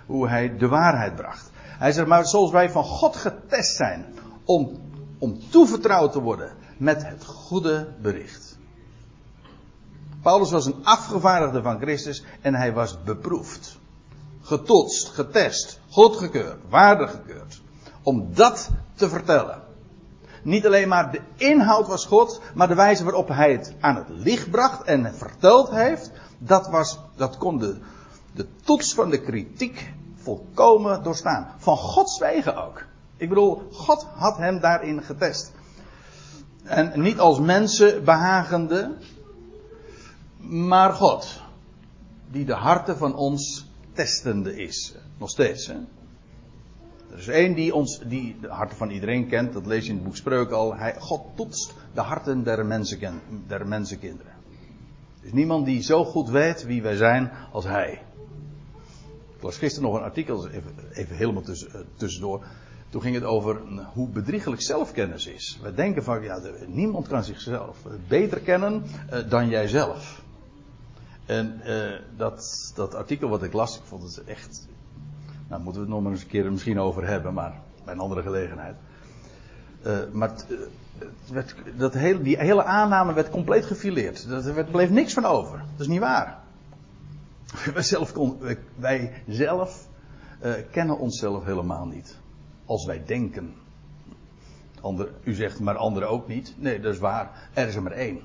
[0.06, 1.50] hoe hij de waarheid bracht.
[1.54, 4.04] Hij zegt, maar zoals wij van God getest zijn
[4.44, 4.70] om,
[5.18, 8.58] om toevertrouwd te worden met het goede bericht.
[10.22, 13.78] Paulus was een afgevaardigde van Christus en hij was beproefd.
[14.40, 17.60] Getotst, getest, goedgekeurd, waardegekeurd.
[18.02, 19.62] Om dat te vertellen.
[20.42, 24.08] Niet alleen maar de inhoud was God, maar de wijze waarop hij het aan het
[24.08, 27.78] licht bracht en verteld heeft, dat, was, dat kon de,
[28.32, 31.48] de toets van de kritiek volkomen doorstaan.
[31.58, 32.84] Van Gods wegen ook.
[33.16, 35.52] Ik bedoel, God had hem daarin getest.
[36.64, 38.96] En niet als mensen behagende,
[40.50, 41.40] maar God,
[42.30, 44.94] die de harten van ons testende is.
[45.18, 45.66] Nog steeds.
[45.66, 45.74] Hè?
[47.10, 49.94] Er is één die ons, die de harten van iedereen kent, dat lees je in
[49.94, 50.74] het boek Spreuken al.
[50.74, 54.32] Hij, God toetst de harten der, mensen, der mensenkinderen.
[55.20, 58.02] Er is niemand die zo goed weet wie wij zijn als hij.
[59.36, 62.46] Ik las gisteren nog een artikel, even, even helemaal eh, tussendoor.
[62.88, 63.60] Toen ging het over
[63.92, 65.58] hoe bedriegelijk zelfkennis is.
[65.62, 70.22] We denken van, ja, niemand kan zichzelf beter kennen uh, dan jijzelf.
[71.30, 74.68] En uh, dat, dat artikel wat ik las, ik vond het echt.
[75.48, 78.00] Nou, moeten we het nog maar eens een keer misschien over hebben, maar bij een
[78.00, 78.76] andere gelegenheid.
[79.86, 80.32] Uh, maar
[81.32, 84.24] werd, dat hele, die hele aanname werd compleet gefileerd.
[84.24, 85.58] Er bleef niks van over.
[85.58, 86.38] Dat is niet waar.
[87.74, 88.12] Wij zelf,
[88.74, 89.88] wij zelf
[90.42, 92.16] uh, kennen onszelf helemaal niet.
[92.64, 93.54] Als wij denken.
[94.80, 96.54] Ander, u zegt maar anderen ook niet.
[96.56, 97.50] Nee, dat is waar.
[97.52, 98.20] Er is er maar één.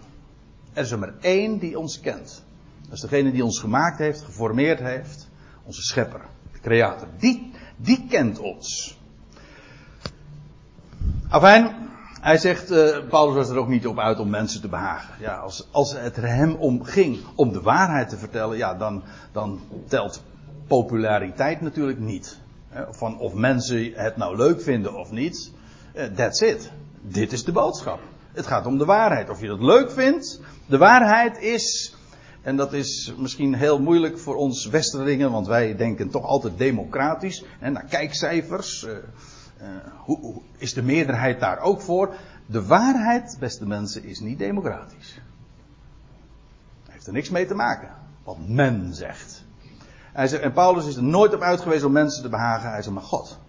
[0.73, 2.43] Er is er maar één die ons kent.
[2.85, 5.29] Dat is degene die ons gemaakt heeft, geformeerd heeft.
[5.63, 6.21] Onze schepper,
[6.51, 7.07] de creator.
[7.17, 8.97] Die, die kent ons.
[11.29, 11.75] Afijn,
[12.21, 15.15] hij zegt, uh, Paulus was er ook niet op uit om mensen te behagen.
[15.19, 19.03] Ja, als, als het er hem om ging om de waarheid te vertellen, ja, dan,
[19.31, 20.23] dan telt
[20.67, 22.37] populariteit natuurlijk niet.
[22.89, 25.51] Van of mensen het nou leuk vinden of niet.
[25.95, 26.71] Uh, that's it.
[27.01, 27.99] Dit is de boodschap.
[28.33, 29.29] Het gaat om de waarheid.
[29.29, 30.41] Of je dat leuk vindt.
[30.65, 31.95] De waarheid is,
[32.45, 37.45] en dat is misschien heel moeilijk voor ons Westerlingen, want wij denken toch altijd democratisch.
[37.59, 38.83] En naar kijkcijfers.
[38.83, 38.97] Uh,
[40.03, 42.15] hoe, hoe, is de meerderheid daar ook voor?
[42.45, 45.21] De waarheid, beste mensen, is niet democratisch.
[46.89, 47.89] Heeft er niks mee te maken.
[48.23, 49.43] Wat men zegt.
[50.13, 52.69] Hij zegt, en Paulus is er nooit op uitgewezen om mensen te behagen.
[52.69, 53.39] Hij zegt, maar God.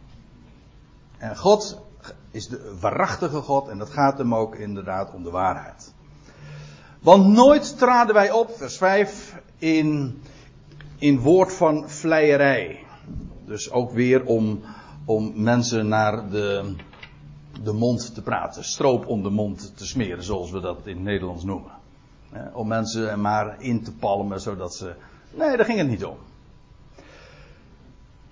[1.19, 1.81] En God
[2.31, 5.95] is de waarachtige God en dat gaat hem ook inderdaad om de waarheid.
[7.01, 10.21] Want nooit traden wij op, vers 5, in,
[10.99, 12.85] in woord van vleierij.
[13.45, 14.61] Dus ook weer om
[15.07, 16.75] om mensen naar de,
[17.63, 18.65] de mond te praten.
[18.65, 21.71] Stroop om de mond te smeren, zoals we dat in het Nederlands noemen.
[22.53, 24.95] Om mensen maar in te palmen, zodat ze.
[25.35, 26.17] Nee, daar ging het niet om.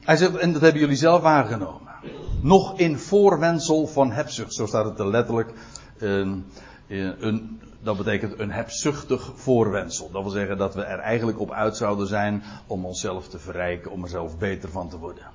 [0.01, 1.93] Hij zegt, en dat hebben jullie zelf waargenomen.
[2.41, 5.53] Nog in voorwensel van hebzucht, zo staat het er letterlijk.
[5.99, 6.47] Een,
[6.89, 10.11] een, dat betekent een hebzuchtig voorwensel.
[10.11, 13.91] Dat wil zeggen dat we er eigenlijk op uit zouden zijn om onszelf te verrijken,
[13.91, 15.27] om er zelf beter van te worden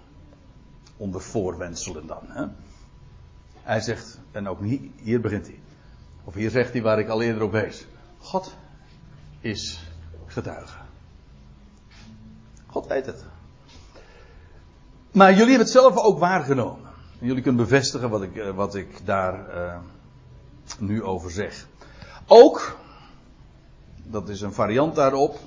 [0.99, 2.23] onder voorwenselen dan.
[2.27, 2.45] Hè?
[3.61, 4.59] Hij zegt, en ook
[5.01, 5.59] hier begint hij.
[6.23, 7.85] Of hier zegt hij waar ik al eerder op wees.
[8.17, 8.55] God
[9.39, 9.91] is
[10.25, 10.77] getuige.
[12.65, 13.25] God weet het.
[15.11, 16.89] Maar jullie hebben het zelf ook waargenomen.
[17.19, 19.77] Jullie kunnen bevestigen wat ik, eh, wat ik daar uh,
[20.79, 21.67] nu over zeg.
[22.27, 22.77] Ook,
[24.03, 25.39] dat is een variant daarop,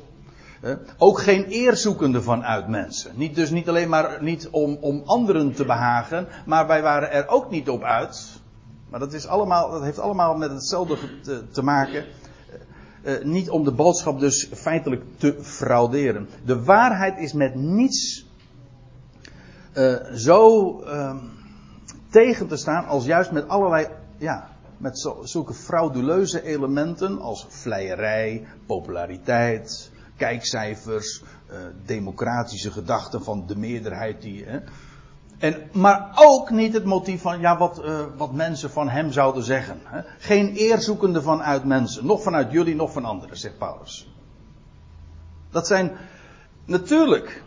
[0.99, 3.13] ook geen eerzoekende vanuit mensen.
[3.15, 7.29] Niet, dus niet alleen maar niet om, om anderen te behagen, maar wij waren er
[7.29, 8.41] ook niet op uit.
[8.89, 10.97] Maar dat, is allemaal, dat heeft allemaal met hetzelfde
[11.53, 12.05] te, maken.
[13.05, 16.29] Uh, niet om de boodschap dus feitelijk te frauderen.
[16.45, 18.27] De waarheid is met niets
[19.75, 21.15] uh, zo uh,
[22.11, 24.52] tegen te staan als juist met allerlei, ja,
[24.83, 34.47] met zulke frauduleuze elementen als vleierij, populariteit, kijkcijfers, uh, democratische gedachten van de meerderheid die.
[35.39, 39.43] En, maar ook niet het motief van ja, wat, uh, wat mensen van hem zouden
[39.43, 39.81] zeggen.
[39.85, 40.01] Hè.
[40.19, 44.15] Geen eerzoekende vanuit mensen, nog vanuit jullie, nog van anderen, zegt Paulus.
[45.51, 45.93] Dat zijn
[46.65, 47.43] natuurlijk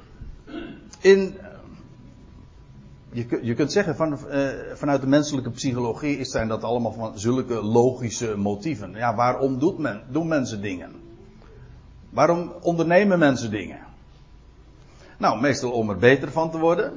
[0.99, 1.37] in.
[3.15, 7.19] Je, je kunt zeggen van, uh, vanuit de menselijke psychologie is zijn dat allemaal van
[7.19, 8.91] zulke logische motieven.
[8.93, 10.91] Ja, waarom doet men, doen mensen dingen?
[12.09, 13.79] Waarom ondernemen mensen dingen?
[15.17, 16.93] Nou, meestal om er beter van te worden.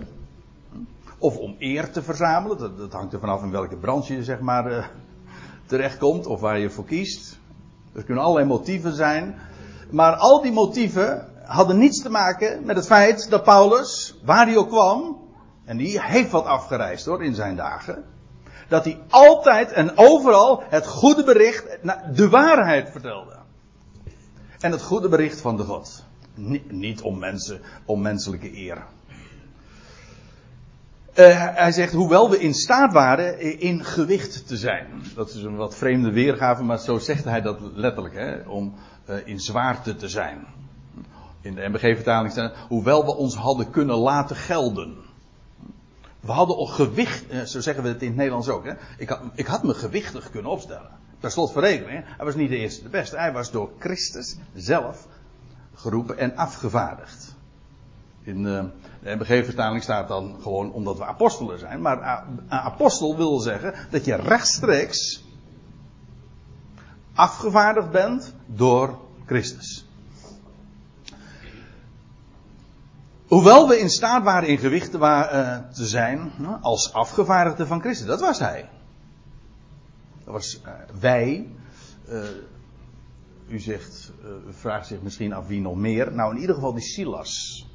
[1.19, 2.59] Of om eer te verzamelen.
[2.59, 4.85] Dat, dat hangt er vanaf in welke branche je zeg maar uh,
[5.67, 6.27] terechtkomt.
[6.27, 7.39] Of waar je voor kiest.
[7.93, 9.35] Er kunnen allerlei motieven zijn.
[9.91, 14.57] Maar al die motieven hadden niets te maken met het feit dat Paulus, waar hij
[14.57, 15.27] ook kwam.
[15.69, 18.05] En die heeft wat afgereisd hoor in zijn dagen.
[18.69, 21.79] Dat hij altijd en overal het goede bericht,
[22.15, 23.37] de waarheid vertelde.
[24.61, 26.05] En het goede bericht van de God.
[26.69, 28.85] Niet om mensen, om menselijke eer.
[31.15, 34.87] Uh, hij zegt, hoewel we in staat waren in gewicht te zijn.
[35.15, 38.75] Dat is een wat vreemde weergave, maar zo zegt hij dat letterlijk, hè, om
[39.11, 40.47] uh, in zwaarte te zijn.
[41.41, 45.07] In de MBG-vertaling staat, hoewel we ons hadden kunnen laten gelden.
[46.21, 48.73] We hadden al gewicht, uh, zo zeggen we het in het Nederlands ook, hè.
[48.99, 52.49] Ik had, ik had me gewichtig kunnen opstellen per slot van rekening, hij was niet
[52.49, 53.17] de eerste de beste.
[53.17, 55.07] Hij was door Christus zelf
[55.75, 57.37] geroepen en afgevaardigd.
[58.23, 58.65] In uh,
[59.03, 61.81] de MBG-vertaling staat dan gewoon omdat we apostelen zijn.
[61.81, 65.25] Maar een apostel wil zeggen dat je rechtstreeks
[67.15, 69.88] afgevaardigd bent door Christus.
[73.29, 74.99] Hoewel we in staat waren in gewicht te,
[75.73, 78.07] te zijn als afgevaardigde van Christus.
[78.07, 78.69] Dat was hij.
[80.25, 81.49] Dat was uh, wij.
[82.09, 82.23] Uh,
[83.49, 84.13] u zegt,
[84.51, 86.13] vraagt zich misschien af wie nog meer.
[86.13, 87.67] Nou, in ieder geval die Silas.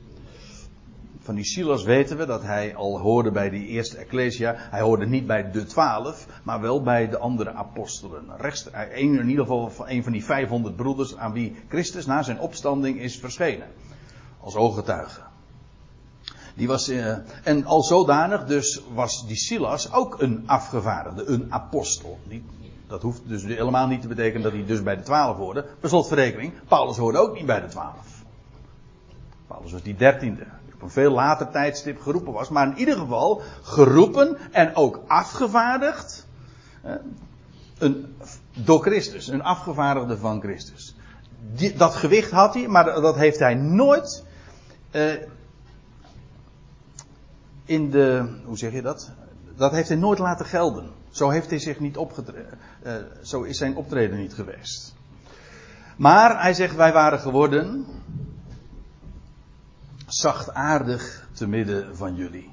[1.20, 4.56] Van die Silas weten we dat hij al hoorde bij die eerste Ecclesia.
[4.58, 8.26] Hij hoorde niet bij de twaalf, maar wel bij de andere apostelen.
[8.38, 12.40] Rechts, in ieder geval van een van die 500 broeders aan wie Christus na zijn
[12.40, 13.68] opstanding is verschenen.
[14.40, 15.32] Als ooggetuige.
[16.54, 22.20] Die was, uh, en al zodanig dus was die Silas ook een afgevaardigde, een apostel.
[22.88, 25.66] Dat hoeft dus helemaal niet te betekenen dat hij dus bij de twaalf hoorde.
[25.80, 28.24] Per slotverrekening, Paulus hoorde ook niet bij de twaalf.
[29.48, 30.46] Paulus was die dertiende.
[30.66, 32.50] Die op een veel later tijdstip geroepen was.
[32.50, 36.28] Maar in ieder geval geroepen en ook afgevaardigd.
[36.86, 36.92] Uh,
[37.78, 38.16] een,
[38.54, 39.28] door Christus.
[39.28, 40.96] Een afgevaardigde van Christus.
[41.54, 44.24] Die, dat gewicht had hij, maar dat heeft hij nooit
[44.92, 45.14] uh,
[47.66, 49.12] in de, hoe zeg je dat?
[49.56, 50.92] Dat heeft hij nooit laten gelden.
[51.10, 52.58] Zo heeft hij zich niet opgetreden.
[52.86, 54.94] Uh, zo is zijn optreden niet geweest.
[55.98, 57.86] Maar hij zegt, wij waren geworden
[60.08, 62.50] zachtaardig te midden van jullie.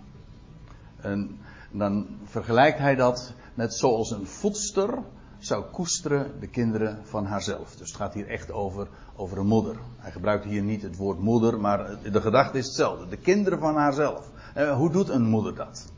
[1.00, 1.38] En
[1.70, 4.98] dan vergelijkt hij dat met zoals een voedster
[5.38, 7.76] zou koesteren de kinderen van haarzelf.
[7.76, 9.76] Dus het gaat hier echt over, over een moeder.
[9.96, 13.08] Hij gebruikt hier niet het woord moeder, maar de gedachte is hetzelfde.
[13.08, 14.29] De kinderen van haarzelf.
[14.56, 15.92] Uh, hoe doet een moeder dat?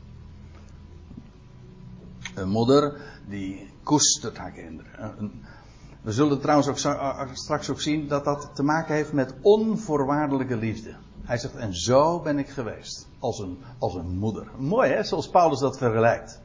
[2.35, 5.31] Een moeder die koestert haar kinderen.
[6.01, 6.97] We zullen trouwens ook
[7.33, 10.95] straks ook zien dat dat te maken heeft met onvoorwaardelijke liefde.
[11.23, 13.07] Hij zegt, en zo ben ik geweest.
[13.19, 14.47] Als een, als een moeder.
[14.57, 16.41] Mooi hè, zoals Paulus dat vergelijkt.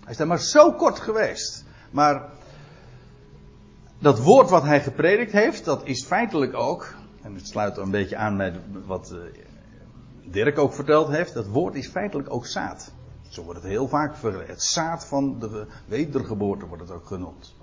[0.00, 1.64] Hij is daar maar zo kort geweest.
[1.90, 2.28] Maar
[3.98, 8.16] dat woord wat hij gepredikt heeft, dat is feitelijk ook, en het sluit een beetje
[8.16, 8.56] aan met
[8.86, 9.14] wat
[10.24, 12.92] Dirk ook verteld heeft, dat woord is feitelijk ook zaad.
[13.28, 14.14] Zo wordt het heel vaak.
[14.46, 17.54] Het zaad van de wedergeboorte wordt het ook genoemd.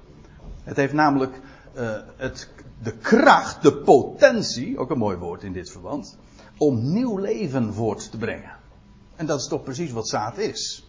[0.63, 1.39] Het heeft namelijk
[1.77, 2.49] uh, het,
[2.83, 6.17] de kracht, de potentie, ook een mooi woord in dit verband,
[6.57, 8.55] om nieuw leven voort te brengen.
[9.15, 10.87] En dat is toch precies wat zaad is.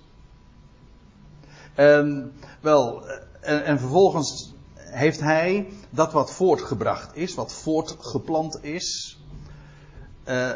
[1.75, 3.09] En, wel,
[3.41, 9.19] en, en vervolgens heeft hij dat wat voortgebracht is, wat voortgeplant is,
[10.29, 10.51] uh,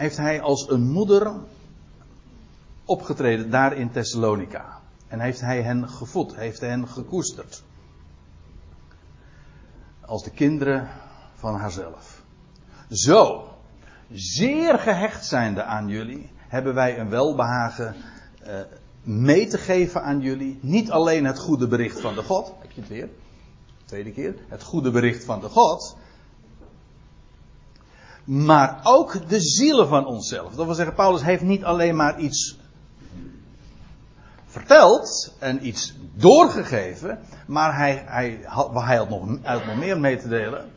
[0.00, 1.32] heeft hij als een moeder
[2.84, 4.80] opgetreden daar in Thessalonica.
[5.08, 7.62] En heeft hij hen gevoed, heeft hen gekoesterd.
[10.00, 10.88] Als de kinderen
[11.34, 12.22] van haarzelf.
[12.90, 13.48] Zo,
[14.10, 17.94] zeer gehecht zijnde aan jullie, hebben wij een welbehagen
[18.46, 18.60] uh,
[19.02, 20.58] mee te geven aan jullie.
[20.62, 23.08] Niet alleen het goede bericht van de God, heb je het weer?
[23.84, 25.96] Tweede keer, het goede bericht van de God
[28.30, 30.54] maar ook de zielen van onszelf.
[30.54, 32.58] Dat wil zeggen, Paulus heeft niet alleen maar iets
[34.46, 38.38] verteld en iets doorgegeven, maar hij, hij,
[38.74, 40.70] hij had, nog, hij meer mee te delen.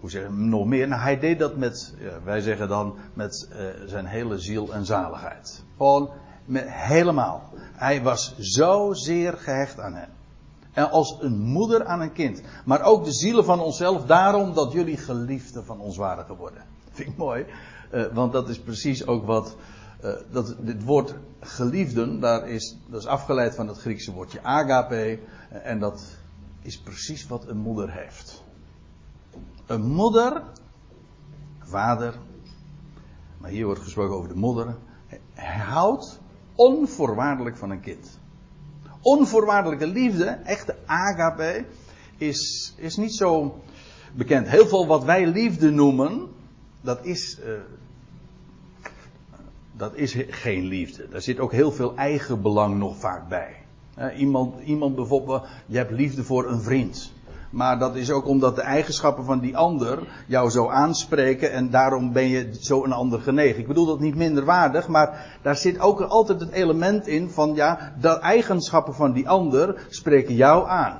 [0.00, 0.88] Hoe zeggen nog meer?
[0.88, 3.56] Nou, hij deed dat met, wij zeggen dan, met uh,
[3.86, 5.64] zijn hele ziel en zaligheid.
[5.76, 6.10] Gewoon
[6.44, 7.52] met, helemaal.
[7.74, 10.08] Hij was zo zeer gehecht aan hem.
[10.76, 12.42] En als een moeder aan een kind.
[12.64, 16.64] Maar ook de zielen van onszelf, daarom dat jullie geliefden van ons waren geworden.
[16.92, 17.46] Vind ik mooi.
[17.92, 19.56] Uh, want dat is precies ook wat.
[20.04, 25.18] Uh, dat, dit woord geliefden, daar is, dat is afgeleid van het Griekse woordje agape.
[25.52, 26.04] Uh, en dat
[26.62, 28.42] is precies wat een moeder heeft.
[29.66, 30.42] Een moeder,
[31.58, 32.14] vader,
[33.38, 34.76] maar hier wordt gesproken over de moeder,
[35.34, 36.20] houdt
[36.54, 38.18] onvoorwaardelijk van een kind.
[39.06, 41.64] Onvoorwaardelijke liefde, echte agape,
[42.16, 43.60] is, is niet zo
[44.14, 44.48] bekend.
[44.48, 46.28] Heel veel wat wij liefde noemen,
[46.80, 47.52] dat is, uh,
[49.72, 51.08] dat is geen liefde.
[51.08, 53.56] Daar zit ook heel veel eigen belang nog vaak bij.
[53.98, 57.12] Uh, iemand, iemand bijvoorbeeld, je hebt liefde voor een vriend.
[57.56, 62.12] Maar dat is ook omdat de eigenschappen van die ander jou zo aanspreken en daarom
[62.12, 63.60] ben je zo een ander genegen.
[63.60, 67.54] Ik bedoel dat niet minder waardig, maar daar zit ook altijd het element in van
[67.54, 70.98] ja, de eigenschappen van die ander spreken jou aan.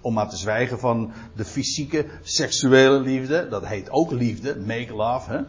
[0.00, 3.48] Om maar te zwijgen van de fysieke, seksuele liefde.
[3.48, 5.30] Dat heet ook liefde, make love.
[5.30, 5.40] Hè?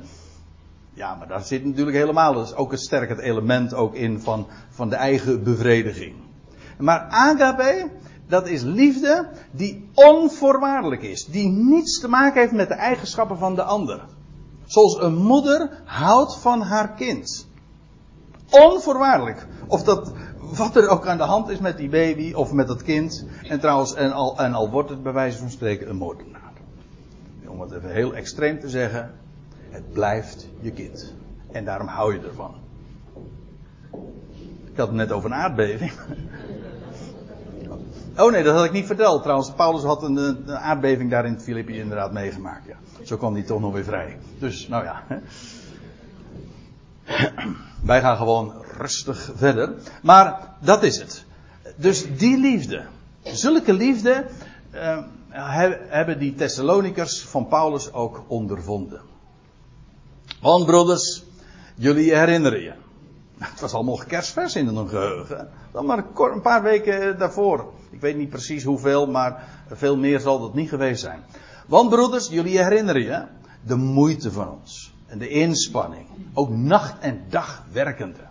[0.94, 4.48] Ja, maar daar zit natuurlijk helemaal dus ook een sterk het element ook in van,
[4.70, 6.16] van de eigen bevrediging.
[6.78, 7.90] Maar agape,
[8.30, 11.26] dat is liefde die onvoorwaardelijk is.
[11.26, 14.06] Die niets te maken heeft met de eigenschappen van de ander.
[14.66, 17.48] Zoals een moeder houdt van haar kind.
[18.50, 19.48] Onvoorwaardelijk.
[19.68, 20.14] Of dat,
[20.56, 23.26] wat er ook aan de hand is met die baby of met dat kind.
[23.44, 26.52] En trouwens, en al, en al wordt het bij wijze van spreken een moordenaar.
[27.48, 29.12] Om het even heel extreem te zeggen.
[29.70, 31.14] Het blijft je kind.
[31.52, 32.54] En daarom hou je ervan.
[34.72, 35.92] Ik had het net over een aardbeving.
[38.20, 39.22] Oh nee, dat had ik niet verteld.
[39.22, 42.68] Trouwens, Paulus had een, een aardbeving daar in Filippi inderdaad meegemaakt.
[42.68, 42.76] Ja.
[43.04, 44.18] Zo kwam hij toch nog weer vrij.
[44.40, 45.04] Dus, nou ja.
[47.82, 49.74] Wij gaan gewoon rustig verder.
[50.02, 51.26] Maar dat is het.
[51.76, 52.86] Dus die liefde.
[53.24, 54.26] Zulke liefde
[54.74, 54.98] uh,
[55.88, 59.02] hebben die Thessalonikers van Paulus ook ondervonden.
[60.42, 61.24] Want broeders,
[61.76, 62.74] jullie herinneren je.
[63.40, 65.50] Het was allemaal kerstvers in hun geheugen.
[65.72, 67.74] Dan maar een paar weken daarvoor.
[67.90, 71.24] Ik weet niet precies hoeveel, maar veel meer zal dat niet geweest zijn.
[71.68, 73.26] Want broeders, jullie herinneren je
[73.62, 74.94] de moeite van ons.
[75.08, 76.08] En de inspanning.
[76.34, 78.28] Ook nacht en dag werkende.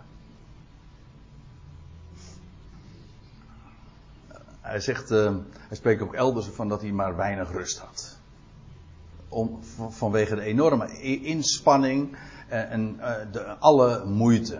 [4.61, 5.35] Hij zegt, uh,
[5.67, 8.17] hij spreekt ook elders van dat hij maar weinig rust had.
[9.29, 14.59] Om, vanwege de enorme inspanning en, en uh, de, alle moeite.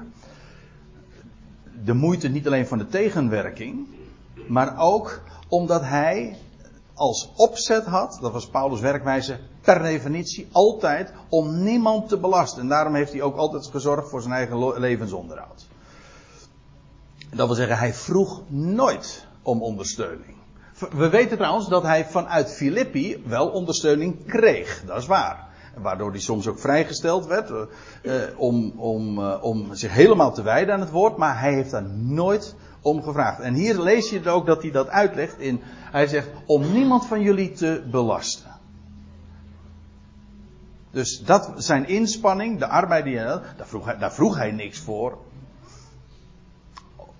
[1.83, 3.87] De moeite niet alleen van de tegenwerking,
[4.47, 6.37] maar ook omdat hij
[6.93, 12.61] als opzet had, dat was Paulus' werkwijze, per definitie altijd om niemand te belasten.
[12.61, 15.67] En daarom heeft hij ook altijd gezorgd voor zijn eigen levensonderhoud.
[17.29, 20.37] Dat wil zeggen, hij vroeg nooit om ondersteuning.
[20.91, 25.48] We weten trouwens dat hij vanuit Filippi wel ondersteuning kreeg, dat is waar.
[25.81, 30.73] Waardoor hij soms ook vrijgesteld werd eh, om, om, eh, om zich helemaal te wijden
[30.73, 33.39] aan het woord, maar hij heeft daar nooit om gevraagd.
[33.39, 35.61] En hier lees je ook dat hij dat uitlegt in,
[35.91, 38.57] hij zegt, om niemand van jullie te belasten.
[40.91, 44.51] Dus dat zijn inspanning, de arbeid die hij had, daar vroeg hij, daar vroeg hij
[44.51, 45.17] niks voor.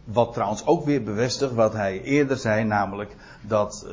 [0.04, 3.88] Wat trouwens ook weer bevestigt wat hij eerder zei, namelijk dat,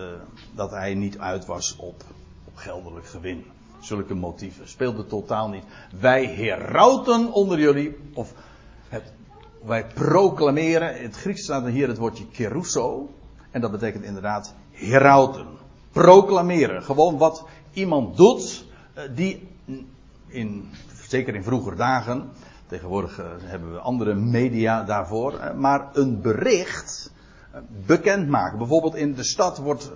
[0.55, 2.03] dat hij niet uit was op,
[2.45, 3.45] op geldelijk gewin.
[3.81, 5.65] Zulke motieven speelde totaal niet.
[6.01, 8.33] Wij herauten onder jullie, of
[8.89, 9.13] het,
[9.65, 13.11] wij proclameren, in het Grieks staat er hier het woordje keruso,
[13.51, 15.47] en dat betekent inderdaad herauten.
[15.93, 18.65] Proclameren, gewoon wat iemand doet,
[18.97, 19.49] uh, die
[20.27, 20.69] in,
[21.09, 22.31] zeker in vroeger dagen,
[22.67, 25.33] Tegenwoordig uh, hebben we andere media daarvoor.
[25.33, 27.13] Uh, maar een bericht
[27.87, 28.59] bekendmaken.
[28.59, 29.93] Bijvoorbeeld in de stad wordt,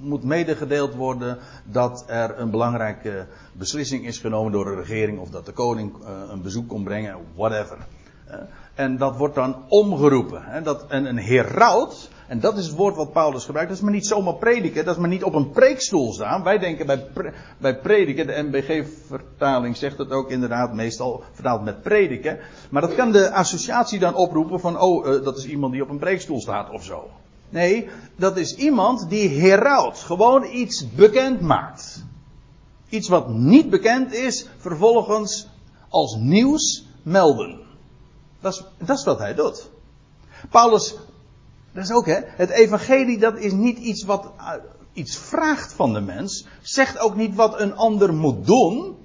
[0.00, 5.18] moet medegedeeld worden dat er een belangrijke beslissing is genomen door de regering.
[5.18, 5.94] Of dat de koning
[6.28, 7.16] een bezoek komt brengen.
[7.34, 7.78] Whatever.
[8.74, 10.42] en dat wordt dan omgeroepen.
[10.44, 13.68] Hè, dat, en een heraut en dat is het woord wat Paulus gebruikt.
[13.68, 14.84] Dat is maar niet zomaar prediken.
[14.84, 16.42] Dat is maar niet op een preekstoel staan.
[16.42, 17.06] Wij denken bij,
[17.58, 18.26] bij prediken.
[18.26, 22.38] De MBG-vertaling zegt het ook inderdaad meestal vertaald met prediken.
[22.70, 25.88] Maar dat kan de associatie dan oproepen van, oh, uh, dat is iemand die op
[25.88, 27.10] een preekstoel staat of zo.
[27.48, 29.98] Nee, dat is iemand die heraut.
[29.98, 32.04] Gewoon iets bekend maakt.
[32.88, 35.48] Iets wat niet bekend is, vervolgens
[35.88, 37.60] als nieuws melden.
[38.40, 39.70] Dat is, dat is wat hij doet.
[40.50, 40.94] Paulus
[41.74, 42.20] dat is ook hè.
[42.24, 44.52] Het evangelie dat is niet iets wat uh,
[44.92, 46.46] iets vraagt van de mens.
[46.62, 48.96] Zegt ook niet wat een ander moet doen.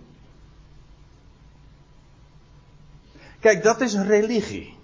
[3.40, 4.78] Kijk, dat is een religie.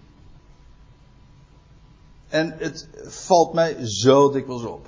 [2.27, 4.87] En het valt mij zo dikwijls op.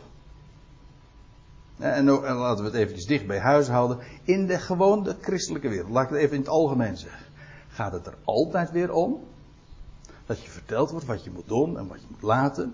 [1.77, 3.99] En, laten we het eventjes dicht bij huis houden.
[4.23, 7.25] In de gewone christelijke wereld, laat ik het even in het algemeen zeggen.
[7.69, 9.23] Gaat het er altijd weer om
[10.25, 12.73] dat je verteld wordt wat je moet doen en wat je moet laten.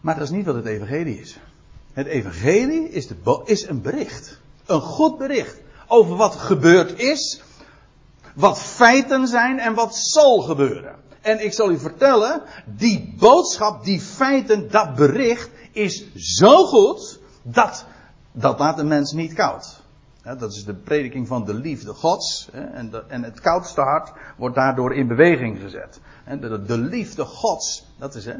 [0.00, 1.38] Maar dat is niet wat het evangelie is.
[1.92, 4.40] Het evangelie is, de, is een bericht.
[4.66, 5.60] Een goed bericht.
[5.86, 7.42] Over wat gebeurd is.
[8.34, 10.94] Wat feiten zijn en wat zal gebeuren.
[11.20, 17.86] En ik zal u vertellen, die boodschap, die feiten, dat bericht is zo goed, dat,
[18.32, 19.80] dat laat de mens niet koud.
[20.22, 22.48] dat is de prediking van de liefde gods.
[22.52, 26.00] En, het koudste hart wordt daardoor in beweging gezet.
[26.40, 28.34] De, de liefde gods, dat is hè,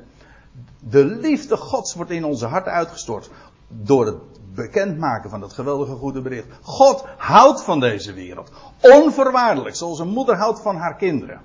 [0.79, 3.31] de liefde Gods wordt in onze harten uitgestort.
[3.69, 4.19] Door het
[4.55, 6.49] bekendmaken van dat geweldige goede bericht.
[6.63, 8.51] God houdt van deze wereld.
[8.81, 9.77] Onvoorwaardelijk.
[9.77, 11.41] Zoals een moeder houdt van haar kinderen.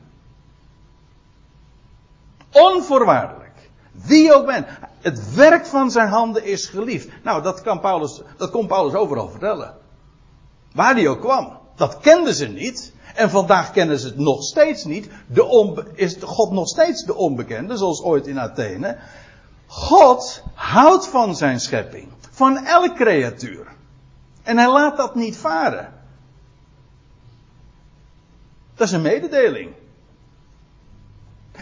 [2.52, 3.70] Onvoorwaardelijk.
[3.92, 4.68] Wie ook bent.
[5.02, 7.10] Het werk van zijn handen is geliefd.
[7.24, 9.78] Nou, dat kan Paulus, dat kon Paulus overal vertellen.
[10.74, 11.58] Waar hij ook kwam.
[11.76, 12.94] Dat kenden ze niet.
[13.16, 15.10] En vandaag kennen ze het nog steeds niet.
[15.28, 18.98] De is God nog steeds de onbekende, zoals ooit in Athene.
[19.68, 22.08] God houdt van zijn schepping.
[22.32, 23.68] Van elk creatuur.
[24.44, 25.94] En hij laat dat niet varen.
[28.76, 29.74] Dat is een mededeling.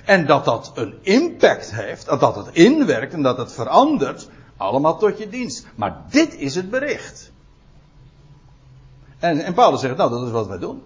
[0.05, 5.17] En dat dat een impact heeft, dat het inwerkt en dat het verandert, allemaal tot
[5.17, 5.65] je dienst.
[5.75, 7.31] Maar dit is het bericht.
[9.19, 10.83] En, en Paulus zegt, nou dat is wat wij doen.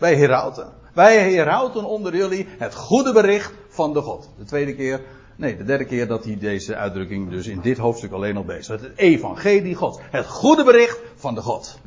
[0.00, 0.72] Wij herauten.
[0.94, 4.30] Wij herauten onder jullie het goede bericht van de God.
[4.38, 5.00] De tweede keer,
[5.36, 8.80] nee, de derde keer dat hij deze uitdrukking dus in dit hoofdstuk alleen al bezig.
[8.80, 10.00] Het evangelie God.
[10.02, 11.78] Het goede bericht van de God.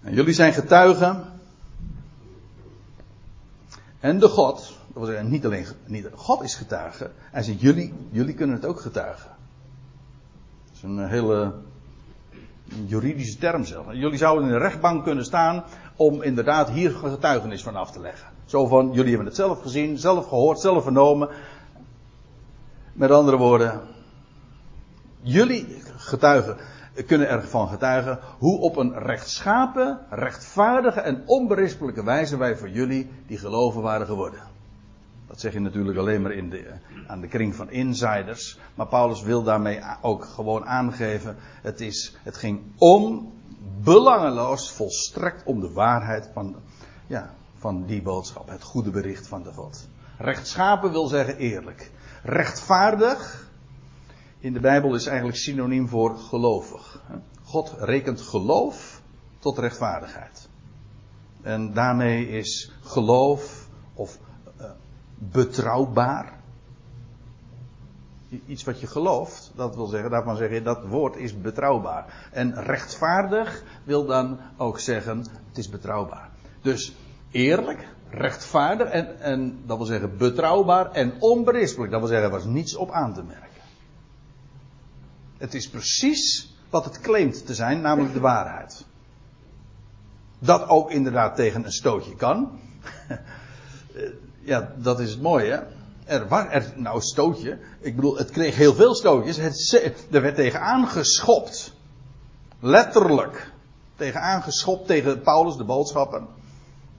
[0.00, 1.24] En jullie zijn getuigen.
[4.00, 7.10] En de God, dat zeggen niet alleen, niet, God is getuige.
[7.16, 9.30] Hij zegt jullie, jullie kunnen het ook getuigen.
[10.66, 11.54] Dat is een hele
[12.86, 13.86] juridische term zelf.
[13.92, 15.64] Jullie zouden in de rechtbank kunnen staan
[15.96, 18.28] om inderdaad hier getuigenis van af te leggen.
[18.44, 21.28] Zo van, jullie hebben het zelf gezien, zelf gehoord, zelf vernomen.
[22.92, 23.80] Met andere woorden,
[25.20, 26.56] jullie getuigen
[27.06, 33.38] kunnen ervan getuigen hoe op een rechtschapen, rechtvaardige en onberispelijke wijze wij voor jullie die
[33.38, 34.51] geloven waren geworden.
[35.32, 36.72] Dat zeg je natuurlijk alleen maar in de,
[37.06, 38.58] aan de kring van insiders.
[38.74, 43.32] Maar Paulus wil daarmee ook gewoon aangeven: het, is, het ging om,
[43.82, 46.56] belangeloos, volstrekt om de waarheid van,
[47.06, 48.48] ja, van die boodschap.
[48.48, 49.88] Het goede bericht van de God.
[50.18, 51.90] Rechtschapen wil zeggen eerlijk.
[52.22, 53.48] Rechtvaardig
[54.38, 57.02] in de Bijbel is eigenlijk synoniem voor gelovig.
[57.42, 59.02] God rekent geloof
[59.38, 60.48] tot rechtvaardigheid.
[61.42, 64.18] En daarmee is geloof of
[65.30, 66.40] betrouwbaar.
[68.46, 72.28] Iets wat je gelooft, dat wil zeggen, daarvan zeg je dat woord is betrouwbaar.
[72.30, 75.18] En rechtvaardig wil dan ook zeggen,
[75.48, 76.30] het is betrouwbaar.
[76.62, 76.94] Dus
[77.30, 81.90] eerlijk, rechtvaardig en, en dat wil zeggen betrouwbaar en onberispelijk.
[81.90, 83.62] Dat wil zeggen, er was niets op aan te merken.
[85.38, 88.84] Het is precies wat het claimt te zijn, namelijk de waarheid.
[90.38, 92.50] Dat ook inderdaad tegen een stootje kan.
[94.42, 95.66] ja, dat is het mooie.
[96.04, 97.58] Er was er, nou stootje.
[97.80, 99.36] Ik bedoel, het kreeg heel veel stootjes.
[99.36, 101.72] Het, er werd tegen aangeschopt.
[102.60, 103.50] Letterlijk.
[103.96, 106.22] Tegen aangeschopt tegen Paulus, de boodschapper.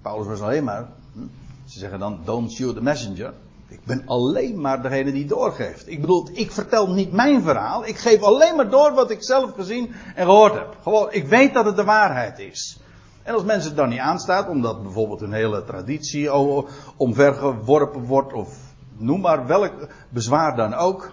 [0.01, 0.89] Paulus was alleen maar.
[1.13, 1.19] Hm,
[1.65, 3.33] ze zeggen dan, don't shoot the messenger.
[3.67, 5.87] Ik ben alleen maar degene die doorgeeft.
[5.87, 7.85] Ik bedoel, ik vertel niet mijn verhaal.
[7.85, 10.77] Ik geef alleen maar door wat ik zelf gezien en gehoord heb.
[10.83, 12.77] Gewoon, ik weet dat het de waarheid is.
[13.23, 16.33] En als mensen het dan niet aanstaat, omdat bijvoorbeeld een hele traditie
[16.97, 18.57] omvergeworpen wordt, of
[18.97, 21.11] noem maar welk bezwaar dan ook.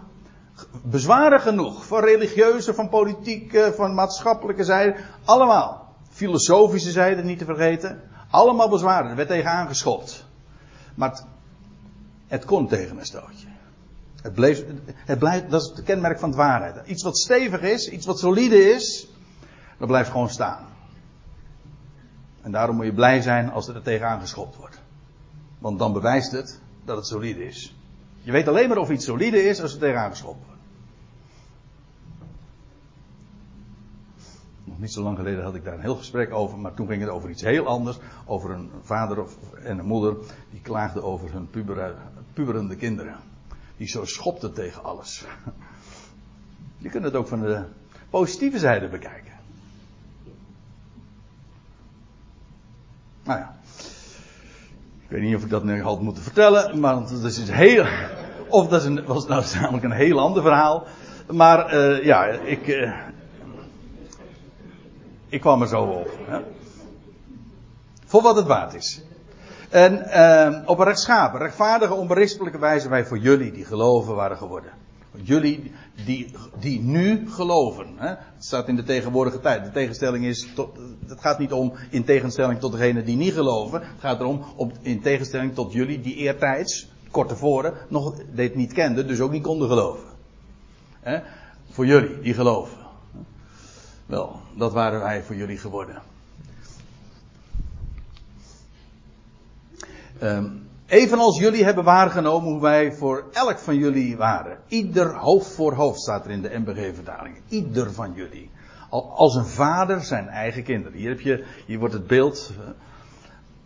[0.82, 1.86] Bezwaren genoeg.
[1.86, 4.96] Van religieuze, van politiek, van maatschappelijke zijde.
[5.24, 5.94] Allemaal.
[6.10, 8.00] Filosofische zijde niet te vergeten.
[8.30, 9.10] Allemaal bezwaren.
[9.10, 10.26] Er werd tegen aangeschopt.
[10.94, 11.20] Maar
[12.26, 13.46] het kon tegen een stootje.
[14.22, 16.86] Het, bleef, het blijft, dat is het kenmerk van het waarheid.
[16.86, 19.08] Iets wat stevig is, iets wat solide is,
[19.78, 20.69] dat blijft gewoon staan.
[22.42, 24.80] En daarom moet je blij zijn als er tegenaan geschopt wordt.
[25.58, 27.74] Want dan bewijst het dat het solide is.
[28.22, 30.60] Je weet alleen maar of iets solide is als er tegenaan geschopt wordt.
[34.64, 37.00] Nog niet zo lang geleden had ik daar een heel gesprek over, maar toen ging
[37.00, 37.98] het over iets heel anders.
[38.26, 39.24] Over een vader
[39.62, 40.16] en een moeder
[40.50, 41.96] die klaagden over hun puber,
[42.32, 43.16] puberende kinderen.
[43.76, 45.24] Die zo schopten tegen alles.
[46.78, 47.64] Je kunt het ook van de
[48.10, 49.29] positieve zijde bekijken.
[53.30, 53.54] Nou ja.
[55.02, 57.86] Ik weet niet of ik dat nu had moeten vertellen, maar dat is heel.
[58.48, 60.86] Of dat is was nou namelijk een heel ander verhaal.
[61.30, 62.66] Maar uh, ja, ik.
[62.66, 62.96] Uh,
[65.28, 66.18] ik kwam er zo op.
[66.26, 66.40] Hè?
[68.06, 69.02] Voor wat het waard is.
[69.68, 74.70] En uh, op een rechtschapen, rechtvaardige, onberispelijke wijze wij voor jullie die geloven waren geworden.
[75.22, 75.72] Jullie
[76.04, 77.86] die, die nu geloven.
[77.96, 78.08] Hè?
[78.08, 79.64] Het staat in de tegenwoordige tijd.
[79.64, 83.80] De tegenstelling is, tot, het gaat niet om in tegenstelling tot degene die niet geloven.
[83.80, 88.72] Het gaat erom om, in tegenstelling tot jullie die eertijds, kort tevoren, nog dit niet
[88.72, 90.08] kenden, dus ook niet konden geloven.
[91.00, 91.20] Hè?
[91.70, 92.78] Voor jullie die geloven.
[94.06, 96.02] Wel, dat waren wij voor jullie geworden.
[100.22, 104.58] Um, evenals jullie hebben waargenomen hoe wij voor elk van jullie waren.
[104.68, 107.40] Ieder hoofd voor hoofd staat er in de MBG-vertaling.
[107.48, 108.50] Ieder van jullie.
[108.90, 110.98] Als een vader zijn eigen kinderen.
[110.98, 112.70] Hier, heb je, hier wordt het beeld eh,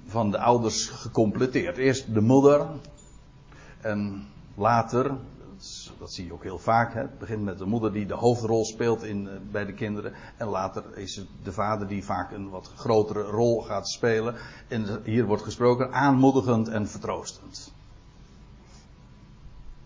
[0.07, 1.77] van de ouders gecompleteerd.
[1.77, 2.67] Eerst de moeder.
[3.81, 5.11] En later
[5.99, 6.95] dat zie je ook heel vaak.
[6.95, 7.01] Hè.
[7.01, 10.13] Het begint met de moeder die de hoofdrol speelt in, eh, bij de kinderen.
[10.37, 14.35] En later is het de vader die vaak een wat grotere rol gaat spelen.
[14.69, 17.73] En hier wordt gesproken aanmoedigend en vertroostend.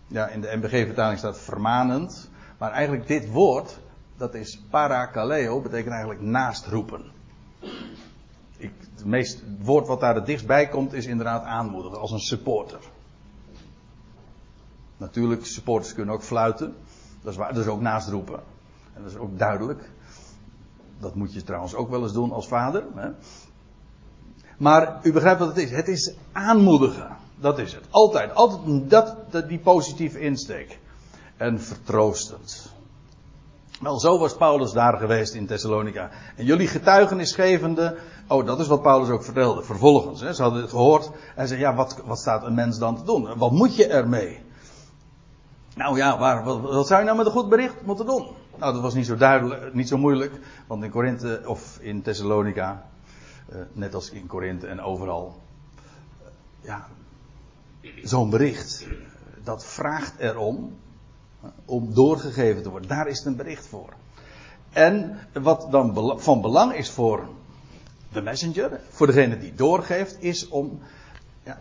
[0.07, 2.29] Ja, in de MBG-vertaling staat vermanend.
[2.57, 3.79] Maar eigenlijk dit woord,
[4.17, 7.11] dat is parakaleo, betekent eigenlijk naastroepen.
[8.57, 12.19] Ik, het, meest, woord wat daar het dichtst bij komt is inderdaad aanmoedigen, als een
[12.19, 12.79] supporter.
[14.99, 16.75] Natuurlijk, supporters kunnen ook fluiten.
[17.21, 18.39] Dat is, waar, dat is ook naast roepen.
[18.93, 19.89] En dat is ook duidelijk.
[20.99, 22.83] Dat moet je trouwens ook wel eens doen als vader.
[22.95, 23.09] Hè?
[24.57, 25.71] Maar u begrijpt wat het is.
[25.71, 27.17] Het is aanmoedigen.
[27.35, 27.83] Dat is het.
[27.89, 28.35] Altijd.
[28.35, 30.79] Altijd dat, dat die positieve insteek.
[31.37, 32.73] En vertroostend.
[33.81, 36.09] Wel, zo was Paulus daar geweest in Thessalonica.
[36.35, 37.97] En jullie getuigenisgevende.
[38.27, 39.63] Oh, dat is wat Paulus ook vertelde.
[39.63, 40.21] Vervolgens.
[40.21, 41.11] Hè, ze hadden het gehoord.
[41.35, 43.37] En zei: Ja, wat, wat staat een mens dan te doen?
[43.37, 44.47] Wat moet je ermee?
[45.79, 48.27] Nou ja, waar, wat, zou je nou met een goed bericht moeten doen?
[48.57, 50.39] Nou, dat was niet zo duidelijk, niet zo moeilijk.
[50.67, 52.89] Want in Korinthe of in Thessalonica.
[53.49, 55.41] Uh, net als in Korinthe en overal.
[56.21, 56.27] Uh,
[56.61, 56.87] ja,
[58.03, 58.87] zo'n bericht.
[59.43, 60.77] Dat vraagt erom
[61.65, 62.89] om doorgegeven te worden.
[62.89, 63.93] Daar is het een bericht voor.
[64.69, 67.27] En wat dan van belang is voor
[68.11, 70.79] de messenger, voor degene die doorgeeft, is om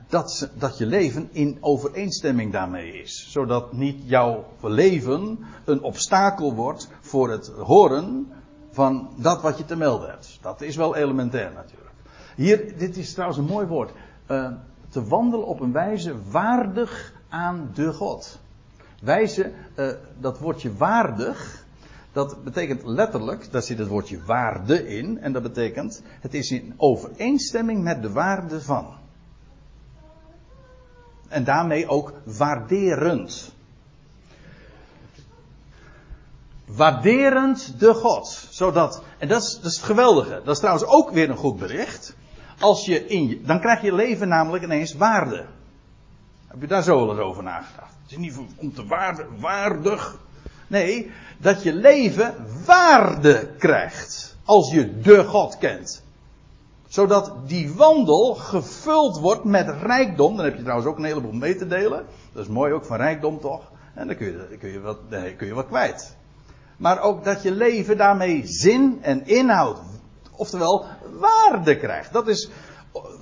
[0.09, 3.27] dat, dat je leven in overeenstemming daarmee is.
[3.31, 8.33] Zodat niet jouw leven een obstakel wordt voor het horen
[8.71, 10.39] van dat wat je te melden hebt.
[10.41, 11.91] Dat is wel elementair natuurlijk.
[12.37, 13.91] Hier, dit is trouwens een mooi woord.
[14.31, 14.53] Uh,
[14.89, 18.39] te wandelen op een wijze waardig aan de God.
[19.01, 19.89] Wijze, uh,
[20.21, 21.65] dat woordje waardig,
[22.13, 26.75] dat betekent letterlijk, daar zit het woordje waarde in, en dat betekent, het is in
[26.77, 28.98] overeenstemming met de waarde van.
[31.29, 33.53] En daarmee ook waarderend.
[36.65, 38.47] Waarderend de God.
[38.51, 40.41] Zodat, en dat is, dat is het geweldige.
[40.45, 42.17] Dat is trouwens ook weer een goed bericht.
[42.59, 45.47] Als je in je, dan krijg je leven namelijk ineens waarde.
[46.47, 47.93] Heb je daar zo wel eens over nagedacht?
[48.03, 50.19] Het is niet om te waarde, waardig.
[50.67, 54.37] Nee, dat je leven waarde krijgt.
[54.45, 56.03] Als je de God kent.
[56.89, 60.37] Zodat die wandel gevuld wordt met rijkdom.
[60.37, 62.05] Dan heb je trouwens ook een heleboel mee te delen.
[62.33, 63.71] Dat is mooi ook van rijkdom toch?
[63.95, 64.99] En dan kun je, kun je, wat,
[65.37, 66.17] kun je wat kwijt.
[66.77, 69.79] Maar ook dat je leven daarmee zin en inhoud,
[70.37, 70.85] oftewel
[71.19, 72.13] waarde krijgt.
[72.13, 72.51] Dat is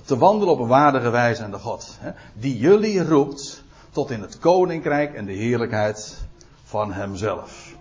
[0.05, 1.97] te wandelen op een waardige wijze aan de God.
[1.99, 6.17] Hè, die jullie roept tot in het koninkrijk en de heerlijkheid
[6.63, 7.75] van Hemzelf.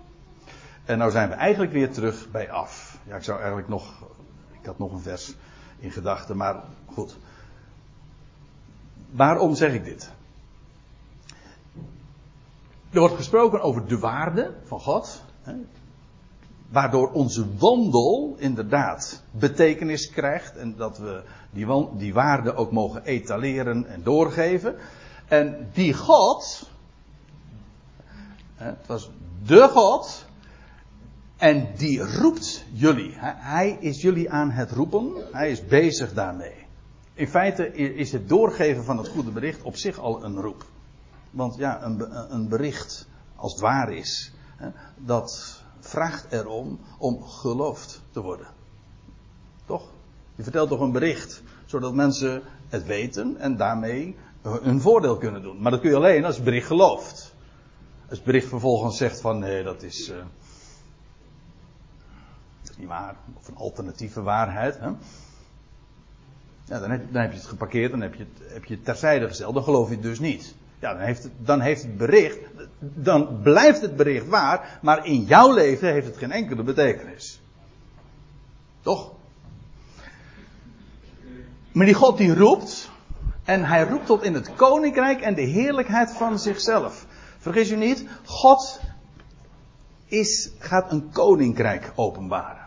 [0.84, 2.98] En nou zijn we eigenlijk weer terug bij af.
[3.06, 3.92] Ja, ik zou eigenlijk nog.
[4.60, 5.34] Ik had nog een vers
[5.78, 7.16] in gedachten, maar goed.
[9.10, 10.10] Waarom zeg ik dit?
[12.90, 15.22] Er wordt gesproken over de waarde van God.
[15.42, 15.54] Hè,
[16.68, 23.86] waardoor onze wandel inderdaad betekenis krijgt en dat we die, die waarde ook mogen etaleren
[23.86, 24.76] en doorgeven.
[25.28, 26.70] En die God,
[28.54, 29.10] het was
[29.42, 30.25] de God,
[31.36, 33.12] en die roept jullie.
[33.38, 36.64] Hij is jullie aan het roepen, hij is bezig daarmee.
[37.14, 40.64] In feite is het doorgeven van het goede bericht op zich al een roep.
[41.30, 44.32] Want ja, een, een bericht, als het waar is,
[44.96, 48.46] dat vraagt erom om geloofd te worden.
[49.64, 49.82] Toch?
[50.34, 55.62] Je vertelt toch een bericht, zodat mensen het weten en daarmee hun voordeel kunnen doen.
[55.62, 57.34] Maar dat kun je alleen als het bericht gelooft.
[58.08, 60.16] Als het bericht vervolgens zegt van nee, dat is, dat
[62.76, 64.78] niet waar, of een alternatieve waarheid.
[64.78, 64.88] Hè?
[66.64, 69.62] Ja, dan, heb, je het geparkeerd, dan heb je het, heb je terzijde gesteld, dan
[69.62, 70.54] geloof je het dus niet.
[70.78, 72.38] Ja, dan heeft, het, dan heeft het bericht,
[72.78, 77.40] dan blijft het bericht waar, maar in jouw leven heeft het geen enkele betekenis.
[78.80, 79.12] Toch?
[81.72, 82.90] Maar die God die roept,
[83.44, 87.06] en hij roept tot in het koninkrijk en de heerlijkheid van zichzelf.
[87.38, 88.80] Vergis u niet, God
[90.06, 92.65] is, gaat een koninkrijk openbaren.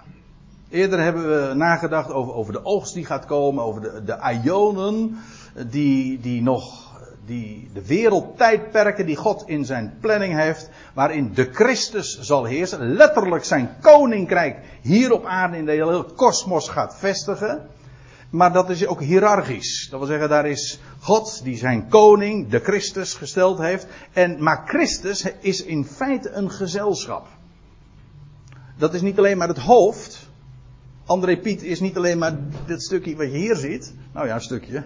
[0.70, 5.18] Eerder hebben we nagedacht over, over de oogst die gaat komen, over de, de Ionen
[5.70, 6.90] die, die nog
[7.30, 13.44] die, de wereldtijdperken die God in zijn planning heeft, waarin de Christus zal heersen, letterlijk
[13.44, 17.68] zijn koninkrijk hier op aarde in de hele kosmos gaat vestigen.
[18.30, 19.88] Maar dat is ook hiërarchisch.
[19.90, 23.88] Dat wil zeggen, daar is God die zijn koning, de Christus, gesteld heeft.
[24.14, 27.28] En, maar Christus is in feite een gezelschap.
[28.78, 30.19] Dat is niet alleen maar het hoofd.
[31.10, 33.94] André Piet is niet alleen maar dit stukje wat je hier ziet.
[34.14, 34.84] Nou ja, een stukje.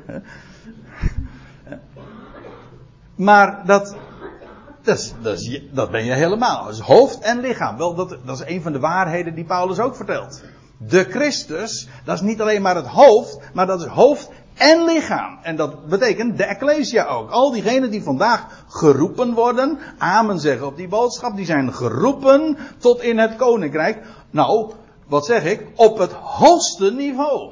[3.15, 3.95] Maar dat,
[4.81, 6.69] dat, dat, dat ben je helemaal.
[6.69, 7.77] Is hoofd en lichaam.
[7.77, 10.43] Wel, dat, dat is een van de waarheden die Paulus ook vertelt.
[10.77, 15.39] De Christus, dat is niet alleen maar het hoofd, maar dat is hoofd en lichaam.
[15.41, 17.29] En dat betekent de Ecclesia ook.
[17.29, 23.01] Al diegenen die vandaag geroepen worden, amen zeggen op die boodschap, die zijn geroepen tot
[23.01, 24.05] in het koninkrijk.
[24.29, 24.73] Nou,
[25.13, 25.67] wat zeg ik?
[25.75, 27.51] Op het hoogste niveau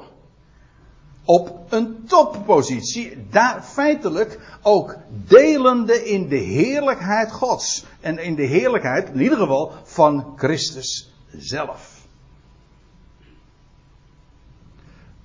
[1.24, 7.84] op een toppositie, daar feitelijk ook delende in de heerlijkheid Gods.
[8.00, 12.00] En in de heerlijkheid, in ieder geval, van Christus zelf.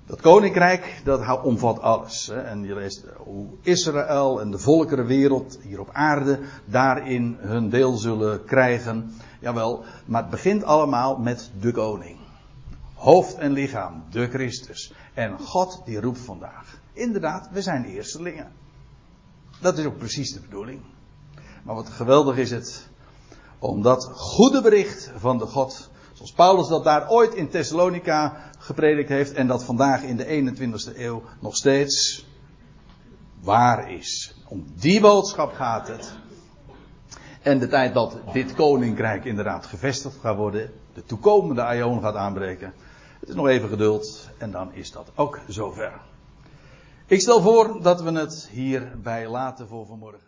[0.06, 2.26] Dat koninkrijk, dat omvat alles.
[2.26, 2.40] Hè.
[2.40, 8.44] En je leest hoe Israël en de volkerenwereld hier op aarde daarin hun deel zullen
[8.44, 9.14] krijgen.
[9.40, 12.17] Jawel, maar het begint allemaal met de koning.
[12.98, 14.92] Hoofd en lichaam, de Christus.
[15.14, 16.80] En God die roept vandaag.
[16.92, 18.52] Inderdaad, we zijn eerstelingen.
[19.60, 20.80] Dat is ook precies de bedoeling.
[21.62, 22.88] Maar wat geweldig is het
[23.58, 29.08] om dat goede bericht van de God, zoals Paulus dat daar ooit in Thessalonica gepredikt
[29.08, 32.26] heeft en dat vandaag in de 21ste eeuw nog steeds
[33.40, 34.34] waar is.
[34.48, 36.12] Om die boodschap gaat het.
[37.42, 42.72] En de tijd dat dit koninkrijk inderdaad gevestigd gaat worden, de toekomende aion gaat aanbreken.
[43.28, 46.00] Het is nog even geduld en dan is dat ook zover.
[47.06, 50.27] Ik stel voor dat we het hierbij laten voor vanmorgen.